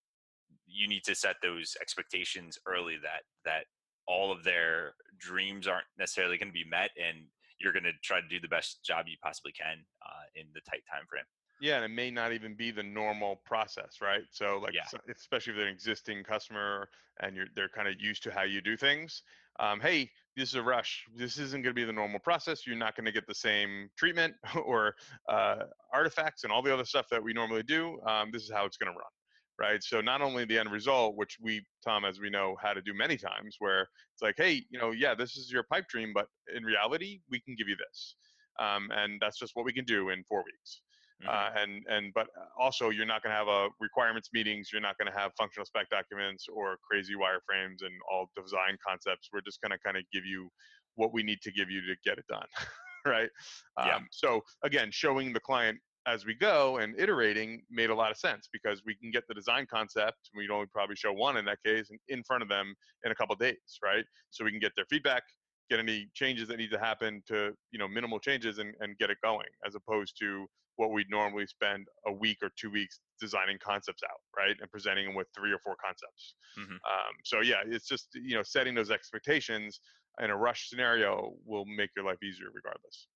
you 0.67 0.87
need 0.87 1.03
to 1.05 1.15
set 1.15 1.35
those 1.41 1.75
expectations 1.81 2.57
early 2.67 2.97
that 3.01 3.23
that 3.45 3.65
all 4.07 4.31
of 4.31 4.43
their 4.43 4.95
dreams 5.17 5.67
aren't 5.67 5.85
necessarily 5.97 6.37
going 6.37 6.49
to 6.49 6.53
be 6.53 6.65
met 6.65 6.91
and 7.01 7.27
you're 7.59 7.73
going 7.73 7.83
to 7.83 7.93
try 8.03 8.19
to 8.19 8.27
do 8.27 8.39
the 8.39 8.47
best 8.47 8.83
job 8.83 9.05
you 9.07 9.15
possibly 9.21 9.51
can 9.51 9.85
uh, 10.05 10.23
in 10.35 10.47
the 10.53 10.61
tight 10.61 10.83
time 10.91 11.05
frame 11.07 11.23
Yeah, 11.61 11.75
and 11.77 11.85
it 11.85 11.95
may 11.95 12.11
not 12.11 12.33
even 12.33 12.55
be 12.55 12.71
the 12.71 12.83
normal 12.83 13.37
process, 13.45 14.01
right? 14.01 14.23
So, 14.31 14.59
like, 14.59 14.73
Yeah. 14.73 14.85
especially 15.09 15.51
if 15.51 15.57
they're 15.57 15.67
an 15.67 15.73
existing 15.73 16.23
customer 16.23 16.89
and 17.21 17.35
you're 17.35 17.45
they're 17.55 17.69
kind 17.69 17.87
of 17.87 17.95
used 18.01 18.23
to 18.23 18.31
how 18.31 18.41
you 18.43 18.59
do 18.59 18.75
things. 18.75 19.21
Um, 19.59 19.79
hey, 19.79 20.09
this 20.35 20.49
is 20.49 20.55
a 20.55 20.63
rush. 20.63 21.05
This 21.15 21.37
isn't 21.37 21.61
going 21.61 21.73
to 21.75 21.79
be 21.79 21.83
the 21.85 21.93
normal 21.93 22.19
process. 22.19 22.65
You're 22.65 22.75
not 22.75 22.95
going 22.95 23.05
to 23.05 23.11
get 23.11 23.27
the 23.27 23.35
same 23.35 23.89
treatment 23.97 24.35
or 24.65 24.95
uh, 25.29 25.65
artifacts 25.93 26.43
and 26.43 26.51
all 26.51 26.63
the 26.63 26.73
other 26.73 26.85
stuff 26.85 27.07
that 27.11 27.23
we 27.23 27.33
normally 27.33 27.63
do. 27.63 28.01
Um, 28.01 28.31
this 28.31 28.43
is 28.43 28.51
how 28.51 28.65
it's 28.65 28.77
going 28.77 28.91
to 28.91 28.97
run, 28.97 29.11
right? 29.59 29.83
So, 29.83 30.01
not 30.01 30.21
only 30.21 30.45
the 30.45 30.59
end 30.59 30.71
result, 30.71 31.15
which 31.15 31.37
we, 31.41 31.65
Tom, 31.85 32.05
as 32.05 32.19
we 32.19 32.29
know, 32.29 32.55
how 32.61 32.73
to 32.73 32.81
do 32.81 32.93
many 32.93 33.17
times, 33.17 33.55
where 33.59 33.81
it's 33.81 34.21
like, 34.21 34.35
hey, 34.37 34.65
you 34.69 34.79
know, 34.79 34.91
yeah, 34.91 35.15
this 35.15 35.35
is 35.35 35.51
your 35.51 35.63
pipe 35.63 35.87
dream, 35.87 36.11
but 36.13 36.27
in 36.55 36.63
reality, 36.63 37.21
we 37.29 37.39
can 37.41 37.55
give 37.55 37.67
you 37.67 37.75
this, 37.75 38.15
um, 38.59 38.89
and 38.91 39.19
that's 39.21 39.37
just 39.37 39.55
what 39.55 39.65
we 39.65 39.73
can 39.73 39.85
do 39.85 40.09
in 40.09 40.23
four 40.23 40.43
weeks 40.43 40.81
Mhm. 41.21 41.27
uh, 41.29 41.51
and 41.55 41.85
and 41.87 42.13
but 42.13 42.27
also 42.57 42.89
you're 42.89 43.05
not 43.05 43.21
going 43.23 43.31
to 43.31 43.37
have 43.37 43.47
a 43.47 43.69
requirements 43.79 44.29
meetings 44.33 44.69
you're 44.71 44.81
not 44.81 44.97
going 44.97 45.11
to 45.11 45.17
have 45.17 45.31
functional 45.37 45.65
spec 45.65 45.89
documents 45.89 46.47
or 46.51 46.77
crazy 46.89 47.13
wireframes 47.13 47.81
and 47.81 47.93
all 48.11 48.27
design 48.35 48.77
concepts 48.85 49.29
we're 49.31 49.41
just 49.41 49.61
going 49.61 49.71
to 49.71 49.77
kind 49.79 49.97
of 49.97 50.03
give 50.11 50.25
you 50.25 50.49
what 50.95 51.13
we 51.13 51.23
need 51.23 51.39
to 51.41 51.51
give 51.51 51.69
you 51.69 51.81
to 51.81 51.95
get 52.03 52.17
it 52.17 52.25
done 52.27 52.47
right 53.05 53.29
Yeah. 53.77 53.95
um, 53.95 54.07
so 54.11 54.41
again 54.63 54.89
showing 54.91 55.33
the 55.33 55.39
client 55.39 55.79
as 56.05 56.25
we 56.25 56.33
go 56.33 56.77
and 56.77 56.99
iterating 56.99 57.61
made 57.69 57.89
a 57.89 57.95
lot 57.95 58.11
of 58.11 58.17
sense 58.17 58.49
because 58.51 58.81
we 58.85 58.95
can 58.95 59.11
get 59.11 59.23
the 59.27 59.33
design 59.33 59.65
concept. 59.69 60.29
We'd 60.35 60.51
only 60.51 60.67
probably 60.67 60.95
show 60.95 61.13
one 61.13 61.37
in 61.37 61.45
that 61.45 61.59
case 61.65 61.89
in 62.09 62.23
front 62.23 62.43
of 62.43 62.49
them 62.49 62.75
in 63.05 63.11
a 63.11 63.15
couple 63.15 63.35
days, 63.35 63.79
right? 63.83 64.05
So 64.29 64.43
we 64.43 64.51
can 64.51 64.59
get 64.59 64.73
their 64.75 64.85
feedback, 64.89 65.23
get 65.69 65.79
any 65.79 66.09
changes 66.13 66.47
that 66.49 66.57
need 66.57 66.71
to 66.71 66.79
happen 66.79 67.23
to 67.27 67.53
you 67.71 67.79
know 67.79 67.87
minimal 67.87 68.19
changes 68.19 68.59
and, 68.59 68.73
and 68.79 68.97
get 68.97 69.09
it 69.09 69.17
going, 69.23 69.47
as 69.65 69.75
opposed 69.75 70.17
to 70.19 70.45
what 70.75 70.91
we'd 70.91 71.09
normally 71.09 71.45
spend 71.45 71.87
a 72.07 72.11
week 72.11 72.37
or 72.41 72.49
two 72.59 72.71
weeks 72.71 72.99
designing 73.21 73.57
concepts 73.63 74.01
out, 74.03 74.19
right, 74.35 74.55
and 74.59 74.69
presenting 74.71 75.05
them 75.05 75.15
with 75.15 75.27
three 75.37 75.51
or 75.51 75.59
four 75.59 75.75
concepts. 75.83 76.33
Mm-hmm. 76.59 76.73
Um, 76.73 77.13
so 77.23 77.41
yeah, 77.41 77.61
it's 77.65 77.87
just 77.87 78.07
you 78.13 78.35
know 78.35 78.43
setting 78.43 78.75
those 78.75 78.91
expectations 78.91 79.79
in 80.21 80.29
a 80.29 80.37
rush 80.37 80.69
scenario 80.69 81.33
will 81.45 81.65
make 81.65 81.89
your 81.95 82.05
life 82.05 82.21
easier 82.23 82.47
regardless. 82.53 83.07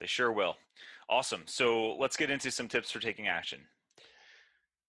They 0.00 0.06
sure 0.06 0.32
will. 0.32 0.56
Awesome. 1.08 1.42
So 1.46 1.96
let's 1.96 2.16
get 2.16 2.30
into 2.30 2.50
some 2.50 2.68
tips 2.68 2.90
for 2.90 2.98
taking 2.98 3.28
action. 3.28 3.60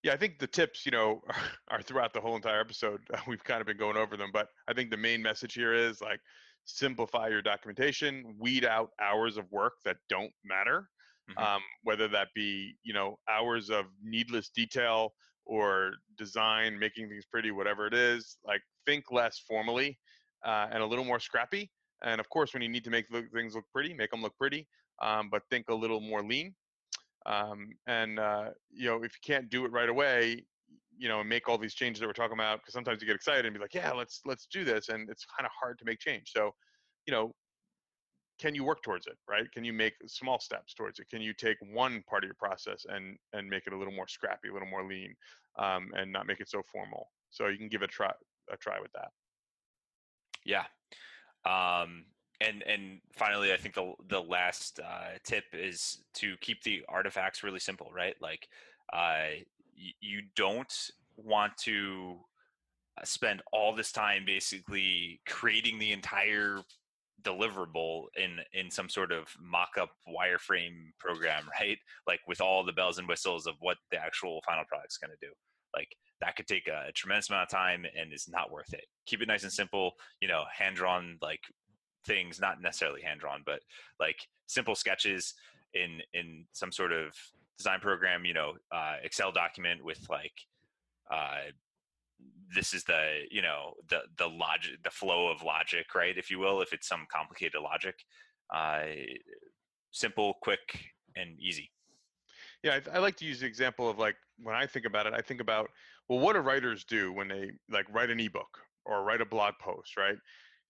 Yeah, 0.04 0.14
I 0.14 0.18
think 0.18 0.40
the 0.40 0.48
tips, 0.48 0.86
you 0.86 0.92
know, 0.92 1.22
are, 1.70 1.82
throughout 1.82 2.14
the 2.14 2.22
whole 2.22 2.36
entire 2.36 2.60
episode. 2.60 3.02
We've 3.28 3.44
kind 3.44 3.62
of 3.62 3.68
been 3.68 3.78
going 3.78 3.98
over 3.98 4.18
them, 4.18 4.30
but 4.34 4.48
I 4.68 4.74
think 4.74 4.90
the 4.90 4.98
main 4.98 5.22
message 5.22 5.54
here 5.54 5.74
is 5.74 6.02
like 6.02 6.20
simplify 6.66 7.28
your 7.28 7.42
documentation, 7.42 8.36
weed 8.40 8.66
out 8.66 8.90
hours 9.02 9.38
of 9.38 9.52
work 9.52 9.74
that 9.86 9.98
don't 10.10 10.32
matter, 10.44 10.90
mm-hmm. 11.30 11.44
um, 11.44 11.62
whether 11.84 12.08
that 12.10 12.30
be, 12.36 12.76
you 12.84 12.94
know, 12.94 13.18
hours 13.30 13.70
of 13.70 13.86
needless 14.04 14.50
detail 14.50 15.14
or 15.46 15.94
design, 16.18 16.78
making 16.78 17.10
things 17.10 17.26
pretty, 17.26 17.52
whatever 17.52 17.88
it 17.88 17.94
is. 17.94 18.38
Like 18.46 18.62
think 18.86 19.06
less 19.12 19.42
formally 19.48 19.98
uh, 20.46 20.68
and 20.72 20.84
a 20.84 20.86
little 20.86 21.06
more 21.06 21.20
scrappy. 21.20 21.72
And 22.04 22.20
of 22.20 22.30
course, 22.30 22.54
when 22.54 22.62
you 22.62 22.70
need 22.70 22.84
to 22.84 22.90
make 22.90 23.06
things 23.34 23.56
look 23.56 23.66
pretty, 23.74 23.94
make 23.94 24.12
them 24.12 24.22
look 24.22 24.38
pretty, 24.38 24.68
um, 25.02 25.30
but 25.30 25.44
think 25.50 25.70
a 25.70 25.76
little 25.76 26.02
more 26.02 26.24
lean. 26.24 26.54
Um, 27.26 27.70
and 27.88 28.20
uh, 28.20 28.50
you 28.72 28.88
know, 28.88 29.04
if 29.04 29.14
you 29.14 29.34
can't 29.34 29.50
do 29.50 29.66
it 29.66 29.72
right 29.72 29.90
away, 29.90 30.46
you 30.98 31.08
know, 31.08 31.20
and 31.20 31.30
make 31.30 31.48
all 31.48 31.58
these 31.58 31.76
changes 31.76 32.00
that 32.00 32.08
we're 32.08 32.14
talking 32.14 32.38
about, 32.38 32.60
because 32.60 32.74
sometimes 32.74 33.02
you 33.02 33.08
get 33.08 33.16
excited 33.16 33.46
and 33.46 33.54
be 33.54 33.60
like, 33.60 33.74
yeah, 33.74 33.92
let's 33.92 34.22
let's 34.26 34.48
do 34.48 34.64
this, 34.64 34.90
and 34.90 35.10
it's 35.10 35.26
kind 35.26 35.46
of 35.46 35.52
hard 35.60 35.78
to 35.80 35.86
make 35.86 36.00
change. 36.00 36.32
So, 36.34 36.52
you 37.06 37.14
know, 37.14 37.34
can 38.40 38.56
you 38.56 38.64
work 38.64 38.84
towards 38.84 39.08
it 39.08 39.18
right 39.28 39.52
can 39.52 39.64
you 39.64 39.74
make 39.74 39.94
small 40.06 40.40
steps 40.40 40.76
towards 40.76 41.00
it 41.00 41.10
can 41.10 41.22
you 41.22 41.34
take 41.34 41.58
one 41.74 42.04
part 42.08 42.24
of 42.24 42.28
your 42.28 42.36
process 42.36 42.86
and 42.88 43.18
and 43.34 43.50
make 43.50 43.66
it 43.66 43.74
a 43.74 43.76
little 43.76 43.92
more 43.92 44.08
scrappy 44.08 44.50
a 44.50 44.54
little 44.54 44.68
more 44.68 44.88
lean 44.88 45.12
um, 45.58 45.90
and 45.96 46.12
not 46.12 46.28
make 46.28 46.40
it 46.40 46.48
so 46.48 46.62
formal 46.72 47.10
so 47.32 47.48
you 47.48 47.58
can 47.58 47.68
give 47.68 47.82
it 47.82 47.86
a 47.86 47.92
try 47.92 48.12
a 48.54 48.58
try 48.58 48.80
with 48.80 48.92
that 48.94 49.10
yeah. 50.48 50.64
Um, 51.46 52.06
and 52.42 52.64
and 52.64 53.00
finally, 53.14 53.54
I 53.54 53.58
think 53.58 53.76
the 53.76 53.94
the 54.10 54.22
last 54.22 54.80
uh, 54.80 55.18
tip 55.24 55.46
is 55.54 56.00
to 56.16 56.36
keep 56.38 56.62
the 56.64 56.84
artifacts 56.88 57.44
really 57.44 57.60
simple, 57.60 57.90
right? 57.94 58.16
Like, 58.22 58.48
uh, 58.94 59.42
y- 59.76 59.94
you 60.00 60.22
don't 60.36 60.74
want 61.16 61.58
to 61.58 62.18
uh, 63.00 63.06
spend 63.06 63.42
all 63.52 63.76
this 63.76 63.92
time 63.92 64.24
basically 64.26 65.22
creating 65.28 65.80
the 65.80 65.92
entire 65.92 66.62
deliverable 67.24 68.06
in 68.16 68.40
in 68.54 68.70
some 68.70 68.88
sort 68.88 69.12
of 69.12 69.28
mock-up 69.42 69.90
wireframe 70.08 70.92
program 71.00 71.44
right 71.60 71.80
like 72.06 72.20
with 72.28 72.40
all 72.40 72.64
the 72.64 72.72
bells 72.72 73.00
and 73.00 73.08
whistles 73.08 73.48
of 73.48 73.56
what 73.60 73.76
the 73.90 73.98
actual 73.98 74.40
final 74.46 74.64
product's 74.70 74.98
going 74.98 75.10
to 75.10 75.26
do 75.26 75.34
like 75.76 75.90
that 76.22 76.36
could 76.36 76.48
take 76.48 76.68
a, 76.68 76.86
a 76.90 76.92
tremendous 76.92 77.30
amount 77.30 77.44
of 77.44 77.50
time 77.50 77.86
and 77.98 78.12
is 78.12 78.28
not 78.28 78.52
worth 78.52 78.74
it. 78.74 78.86
Keep 79.06 79.22
it 79.22 79.28
nice 79.28 79.44
and 79.44 79.52
simple. 79.52 79.92
You 80.22 80.28
know, 80.28 80.44
hand 80.56 80.76
drawn 80.76 81.18
like 81.22 81.42
things, 82.08 82.40
not 82.40 82.62
necessarily 82.62 83.02
hand 83.02 83.20
drawn, 83.20 83.42
but 83.46 83.60
like 84.00 84.18
simple 84.48 84.76
sketches 84.76 85.34
in 85.74 86.02
in 86.14 86.46
some 86.54 86.72
sort 86.72 86.92
of 86.92 87.14
design 87.58 87.80
program. 87.80 88.26
You 88.26 88.34
know, 88.34 88.54
uh, 88.72 88.96
Excel 89.04 89.32
document 89.32 89.84
with 89.84 90.00
like. 90.10 90.34
Uh, 91.12 91.52
this 92.56 92.74
is 92.74 92.84
the 92.84 93.22
you 93.30 93.42
know 93.42 93.74
the 93.90 94.02
the 94.18 94.28
logic 94.28 94.72
the 94.84 94.90
flow 94.90 95.28
of 95.28 95.44
logic 95.44 95.94
right 95.94 96.18
if 96.18 96.32
you 96.32 96.40
will 96.40 96.62
if 96.62 96.74
it's 96.74 96.88
some 96.88 97.06
complicated 97.14 97.62
logic 97.62 97.96
uh, 98.56 98.84
simple 99.92 100.34
quick 100.42 100.94
and 101.16 101.40
easy 101.40 101.70
yeah 102.64 102.80
I, 102.92 102.98
I, 102.98 103.00
like 103.00 103.18
to 103.18 103.26
use 103.26 103.42
the 103.42 103.46
example 103.46 103.90
of 103.90 104.00
like 104.00 104.16
when 104.42 104.56
i 104.56 104.66
think 104.66 104.86
about 104.86 105.06
it 105.08 105.14
i 105.14 105.22
think 105.22 105.42
about 105.42 105.70
well 106.08 106.20
what 106.20 106.34
do 106.34 106.40
writers 106.40 106.86
do 106.86 107.12
when 107.12 107.28
they 107.28 107.52
like 107.70 107.86
write 107.92 108.10
an 108.10 108.20
ebook 108.20 108.58
or 108.86 109.04
write 109.04 109.22
a 109.22 109.26
blog 109.26 109.54
post 109.62 109.98
right 109.98 110.18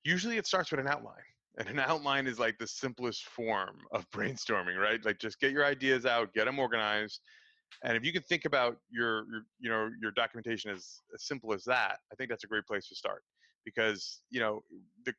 usually 0.03 0.37
it 0.37 0.47
starts 0.47 0.71
with 0.71 0.79
an 0.79 0.87
outline 0.87 1.15
and 1.59 1.67
an 1.67 1.79
outline 1.79 2.27
is 2.27 2.39
like 2.39 2.57
the 2.59 2.67
simplest 2.67 3.25
form 3.25 3.77
of 3.91 4.09
brainstorming 4.15 4.77
right? 4.77 5.03
Like 5.05 5.19
just 5.19 5.39
get 5.39 5.51
your 5.51 5.65
ideas 5.65 6.05
out 6.05 6.33
get 6.33 6.45
them 6.45 6.59
organized 6.59 7.21
and 7.83 7.95
if 7.95 8.05
you 8.05 8.11
can 8.11 8.21
think 8.23 8.45
about 8.45 8.77
your, 8.89 9.25
your 9.29 9.41
you 9.59 9.69
know 9.69 9.89
your 10.01 10.11
documentation 10.11 10.71
as, 10.71 11.01
as 11.13 11.23
simple 11.23 11.53
as 11.53 11.63
that 11.65 11.97
i 12.11 12.15
think 12.15 12.29
that's 12.29 12.43
a 12.43 12.47
great 12.47 12.65
place 12.65 12.87
to 12.87 12.95
start 12.95 13.23
because 13.65 14.21
you 14.29 14.39
know 14.39 14.61
the 15.05 15.13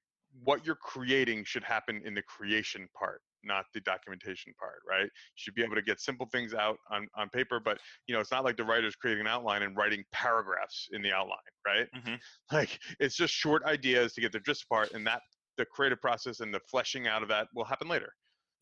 what 0.44 0.66
you're 0.66 0.76
creating 0.76 1.44
should 1.44 1.64
happen 1.64 2.00
in 2.04 2.14
the 2.14 2.22
creation 2.22 2.88
part 2.98 3.20
not 3.44 3.64
the 3.74 3.80
documentation 3.80 4.52
part, 4.58 4.80
right? 4.88 5.04
You 5.04 5.36
should 5.36 5.54
be 5.54 5.62
able 5.62 5.74
to 5.74 5.82
get 5.82 6.00
simple 6.00 6.26
things 6.32 6.54
out 6.54 6.78
on, 6.90 7.06
on 7.16 7.28
paper, 7.30 7.60
but 7.62 7.78
you 8.06 8.14
know, 8.14 8.20
it's 8.20 8.30
not 8.30 8.44
like 8.44 8.56
the 8.56 8.64
writer's 8.64 8.96
creating 8.96 9.22
an 9.22 9.26
outline 9.26 9.62
and 9.62 9.76
writing 9.76 10.04
paragraphs 10.12 10.88
in 10.92 11.02
the 11.02 11.12
outline, 11.12 11.38
right? 11.66 11.86
Mm-hmm. 11.96 12.14
Like 12.52 12.80
it's 12.98 13.14
just 13.14 13.34
short 13.34 13.62
ideas 13.64 14.14
to 14.14 14.20
get 14.20 14.32
the 14.32 14.40
gist 14.40 14.64
apart, 14.64 14.92
and 14.92 15.06
that 15.06 15.20
the 15.58 15.66
creative 15.66 16.00
process 16.00 16.40
and 16.40 16.52
the 16.52 16.60
fleshing 16.70 17.06
out 17.06 17.22
of 17.22 17.28
that 17.28 17.48
will 17.54 17.64
happen 17.64 17.88
later. 17.88 18.12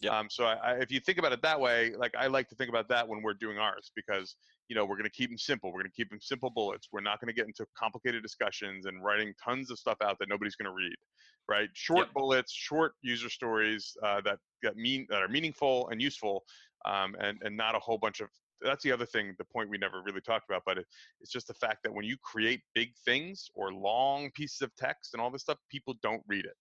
Yeah. 0.00 0.18
Um, 0.18 0.26
so 0.28 0.44
I, 0.44 0.54
I, 0.54 0.72
if 0.74 0.92
you 0.92 1.00
think 1.00 1.18
about 1.18 1.32
it 1.32 1.40
that 1.42 1.58
way, 1.58 1.94
like 1.96 2.14
I 2.18 2.26
like 2.26 2.48
to 2.50 2.54
think 2.54 2.68
about 2.68 2.88
that 2.88 3.08
when 3.08 3.22
we're 3.22 3.34
doing 3.34 3.58
ours 3.58 3.90
because 3.96 4.36
you 4.68 4.76
know 4.76 4.84
we're 4.84 4.96
going 4.96 5.04
to 5.04 5.10
keep 5.10 5.30
them 5.30 5.38
simple. 5.38 5.70
We're 5.70 5.80
going 5.80 5.90
to 5.90 5.96
keep 5.96 6.10
them 6.10 6.20
simple 6.20 6.50
bullets. 6.50 6.88
We're 6.92 7.00
not 7.00 7.20
going 7.20 7.28
to 7.28 7.34
get 7.34 7.46
into 7.46 7.64
complicated 7.78 8.22
discussions 8.22 8.86
and 8.86 9.02
writing 9.02 9.32
tons 9.42 9.70
of 9.70 9.78
stuff 9.78 9.96
out 10.02 10.18
that 10.18 10.28
nobody's 10.28 10.54
going 10.54 10.70
to 10.70 10.76
read, 10.76 10.96
right? 11.48 11.70
Short 11.72 12.08
yep. 12.08 12.14
bullets, 12.14 12.52
short 12.52 12.92
user 13.00 13.30
stories 13.30 13.96
uh, 14.04 14.20
that 14.22 14.38
that 14.62 14.76
mean 14.76 15.06
that 15.08 15.22
are 15.22 15.28
meaningful 15.28 15.88
and 15.88 16.00
useful, 16.00 16.44
um, 16.84 17.16
and 17.20 17.38
and 17.42 17.56
not 17.56 17.74
a 17.74 17.78
whole 17.78 17.98
bunch 17.98 18.20
of. 18.20 18.28
That's 18.62 18.82
the 18.82 18.92
other 18.92 19.04
thing, 19.04 19.34
the 19.36 19.44
point 19.44 19.68
we 19.68 19.76
never 19.76 20.00
really 20.02 20.22
talked 20.22 20.46
about, 20.48 20.62
but 20.64 20.78
it, 20.78 20.86
it's 21.20 21.30
just 21.30 21.46
the 21.46 21.52
fact 21.52 21.80
that 21.84 21.92
when 21.92 22.06
you 22.06 22.16
create 22.22 22.62
big 22.74 22.88
things 23.04 23.50
or 23.54 23.70
long 23.70 24.30
pieces 24.34 24.62
of 24.62 24.74
text 24.76 25.12
and 25.12 25.20
all 25.20 25.30
this 25.30 25.42
stuff, 25.42 25.58
people 25.70 25.94
don't 26.02 26.22
read 26.26 26.46
it 26.46 26.54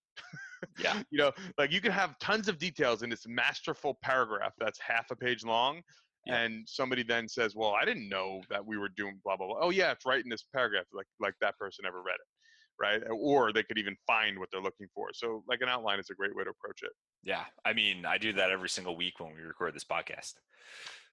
yeah. 0.80 1.02
You 1.12 1.20
know, 1.20 1.32
like 1.58 1.72
you 1.72 1.82
can 1.82 1.92
have 1.92 2.18
tons 2.20 2.48
of 2.48 2.58
details 2.58 3.04
in 3.04 3.10
this 3.10 3.26
masterful 3.28 3.98
paragraph 4.02 4.54
that's 4.60 4.80
half 4.80 5.12
a 5.12 5.16
page 5.16 5.44
long. 5.44 5.82
Yeah. 6.26 6.42
And 6.42 6.68
somebody 6.68 7.04
then 7.04 7.28
says, 7.28 7.56
"Well, 7.56 7.76
I 7.80 7.86
didn't 7.86 8.10
know 8.10 8.42
that 8.50 8.66
we 8.66 8.78
were 8.78 8.90
doing 8.90 9.20
blah 9.24 9.38
blah 9.38 9.48
blah." 9.48 9.58
Oh 9.62 9.70
yeah, 9.70 9.92
it's 9.92 10.06
right 10.06 10.24
in 10.24 10.30
this 10.30 10.44
paragraph. 10.54 10.86
Like 10.92 11.06
like 11.20 11.36
that 11.42 11.58
person 11.58 11.84
never 11.84 12.02
read 12.02 12.16
it, 12.16 12.82
right? 12.82 13.04
Or 13.12 13.54
they 13.54 13.62
could 13.62 13.78
even 13.78 13.96
find 14.08 14.40
what 14.40 14.50
they're 14.52 14.62
looking 14.62 14.88
for. 14.94 15.10
So 15.14 15.44
like 15.48 15.62
an 15.62 15.70
outline 15.70 16.00
is 16.00 16.10
a 16.10 16.16
great 16.16 16.36
way 16.36 16.44
to 16.44 16.50
approach 16.50 16.82
it. 16.82 16.92
Yeah, 17.24 17.44
I 17.64 17.74
mean, 17.74 18.06
I 18.06 18.18
do 18.18 18.34
that 18.34 18.50
every 18.50 18.70
single 18.70 18.96
week 18.96 19.20
when 19.20 19.36
we 19.36 19.42
record 19.42 19.76
this 19.76 19.86
podcast. 19.86 20.34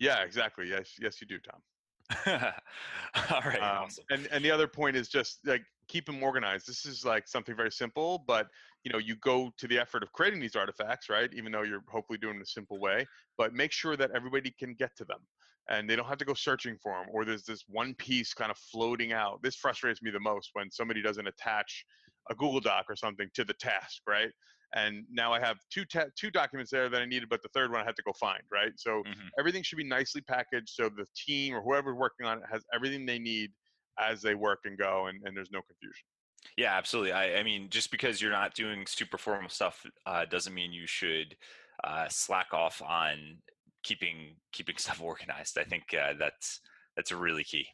Yeah, 0.01 0.23
exactly. 0.23 0.69
Yes, 0.69 0.95
yes, 0.99 1.21
you 1.21 1.27
do, 1.27 1.39
Tom. 1.39 1.61
All 3.31 3.43
right. 3.45 3.61
Um, 3.61 3.85
awesome. 3.85 4.05
And 4.11 4.27
and 4.33 4.45
the 4.45 4.51
other 4.51 4.67
point 4.67 4.97
is 4.97 5.09
just 5.09 5.41
like 5.47 5.63
keep 5.93 6.07
them 6.07 6.23
organized. 6.23 6.67
This 6.67 6.87
is 6.87 7.05
like 7.05 7.29
something 7.29 7.55
very 7.55 7.71
simple, 7.71 8.25
but 8.27 8.49
you 8.85 8.93
know 8.93 8.99
you 8.99 9.17
go 9.17 9.53
to 9.59 9.69
the 9.69 9.79
effort 9.79 10.03
of 10.03 10.13
creating 10.13 10.41
these 10.41 10.57
artifacts, 10.57 11.09
right? 11.09 11.31
Even 11.35 11.53
though 11.53 11.63
you're 11.63 11.85
hopefully 11.89 12.19
doing 12.19 12.37
it 12.37 12.43
a 12.43 12.47
simple 12.47 12.81
way, 12.81 13.07
but 13.37 13.53
make 13.53 13.73
sure 13.73 13.97
that 13.97 14.11
everybody 14.15 14.53
can 14.59 14.75
get 14.75 14.97
to 14.97 15.05
them 15.05 15.21
and 15.69 15.89
they 15.89 15.95
don't 15.95 16.07
have 16.07 16.19
to 16.19 16.25
go 16.25 16.35
searching 16.35 16.77
for 16.83 16.93
them 16.93 17.07
or 17.13 17.25
there's 17.25 17.45
this 17.45 17.65
one 17.69 17.95
piece 17.95 18.35
kind 18.35 18.51
of 18.51 18.59
floating 18.59 19.13
out. 19.13 19.41
This 19.43 19.55
frustrates 19.55 20.03
me 20.03 20.11
the 20.11 20.19
most 20.19 20.51
when 20.55 20.71
somebody 20.71 21.01
doesn't 21.01 21.27
attach 21.27 21.85
a 22.31 22.35
Google 22.35 22.61
Doc 22.61 22.87
or 22.89 22.97
something 22.97 23.29
to 23.35 23.45
the 23.45 23.55
task, 23.55 24.03
right? 24.09 24.31
and 24.75 25.05
now 25.11 25.33
I 25.33 25.41
have 25.41 25.59
two 25.71 25.85
te- 25.85 26.11
two 26.17 26.31
documents 26.31 26.71
there 26.71 26.89
that 26.89 27.03
I 27.03 27.05
needed, 27.05 27.29
but 27.29 27.43
the 27.43 27.51
third 27.55 27.71
one 27.71 27.81
I 27.81 27.85
had 27.85 27.97
to 27.97 28.03
go 28.03 28.13
find, 28.19 28.43
right? 28.51 28.73
So 28.77 29.03
mm-hmm. 29.03 29.29
everything 29.39 29.63
should 29.63 29.79
be 29.79 29.85
nicely 29.85 30.23
packaged 30.23 30.71
so 30.71 30.89
the 30.89 31.07
team 31.15 31.55
or 31.55 31.63
whoever's 31.63 31.97
working 31.97 32.27
on 32.27 32.39
it 32.39 32.45
has 32.51 32.63
everything 32.75 33.05
they 33.05 33.19
need 33.19 33.51
as 33.99 34.23
they 34.23 34.35
work 34.35 34.61
and 34.65 34.79
go, 34.79 35.07
and, 35.07 35.21
and 35.25 35.37
there's 35.37 35.51
no 35.51 35.61
confusion. 35.63 36.05
Yeah, 36.57 36.77
absolutely. 36.77 37.13
I, 37.13 37.37
I 37.37 37.43
mean, 37.43 37.69
just 37.71 37.91
because 37.91 38.21
you're 38.21 38.31
not 38.31 38.55
doing 38.55 38.85
super 38.87 39.19
formal 39.19 39.49
stuff 39.49 39.85
uh, 40.07 40.25
doesn't 40.27 40.55
mean 40.55 40.73
you 40.73 40.87
should 40.87 41.37
uh, 41.85 42.07
slack 42.09 42.49
off 42.53 42.83
on 42.83 43.39
keeping 43.83 44.37
keeping 44.53 44.77
stuff 44.79 45.01
organized. 45.01 45.59
I 45.59 45.65
think 45.65 45.85
uh, 45.99 46.15
that's 46.19 46.61
that's 46.97 47.13
really 47.13 47.45
key. 47.45 47.67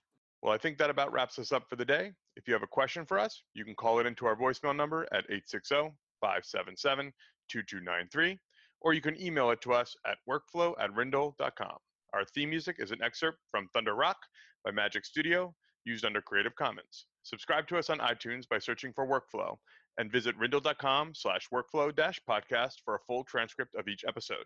Well, 0.43 0.53
I 0.53 0.59
think 0.59 0.79
that 0.79 0.91
about 0.91 1.13
wraps 1.13 1.39
us 1.39 1.51
up 1.51 1.65
for 1.69 1.77
the 1.77 1.85
day. 1.85 2.13
If 2.37 2.47
you 2.47 2.55
have 2.55 2.63
a 2.63 2.69
question 2.69 3.05
for 3.05 3.19
us, 3.19 3.43
you 3.55 3.65
can 3.65 3.75
call 3.75 3.99
it 3.99 4.07
into 4.07 4.27
our 4.27 4.37
voicemail 4.37 4.77
number 4.77 5.03
at 5.13 5.25
860 5.25 5.91
577 6.21 7.13
2293, 7.51 8.39
or 8.83 8.93
you 8.93 9.01
can 9.01 9.21
email 9.21 9.51
it 9.51 9.61
to 9.63 9.73
us 9.73 9.97
at 10.07 10.19
workflow 10.29 10.75
at 10.79 10.95
rindle.com. 10.95 11.77
Our 12.15 12.25
theme 12.25 12.51
music 12.51 12.77
is 12.79 12.93
an 12.93 13.03
excerpt 13.03 13.39
from 13.51 13.69
Thunder 13.75 13.95
Rock 13.95 14.17
by 14.65 14.71
Magic 14.71 15.05
Studio, 15.05 15.55
used 15.89 16.05
under 16.05 16.21
Creative 16.21 16.55
Commons. 16.55 17.07
Subscribe 17.23 17.67
to 17.69 17.79
us 17.79 17.91
on 17.91 17.99
iTunes 17.99 18.49
by 18.49 18.59
searching 18.59 18.93
for 18.93 19.07
Workflow, 19.07 19.57
and 19.99 20.13
visit 20.13 20.37
rindle.com 20.39 21.13
slash 21.15 21.49
workflow 21.53 21.95
dash 21.95 22.21
podcast 22.29 22.75
for 22.85 22.95
a 22.95 23.01
full 23.07 23.25
transcript 23.25 23.75
of 23.75 23.89
each 23.89 24.05
episode. 24.07 24.45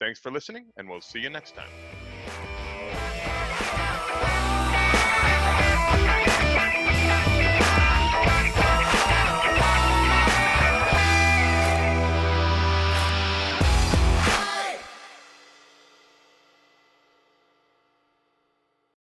Thanks 0.00 0.20
for 0.20 0.30
listening, 0.30 0.66
and 0.76 0.88
we'll 0.88 1.00
see 1.00 1.20
you 1.20 1.30
next 1.30 1.54
time. 1.54 2.05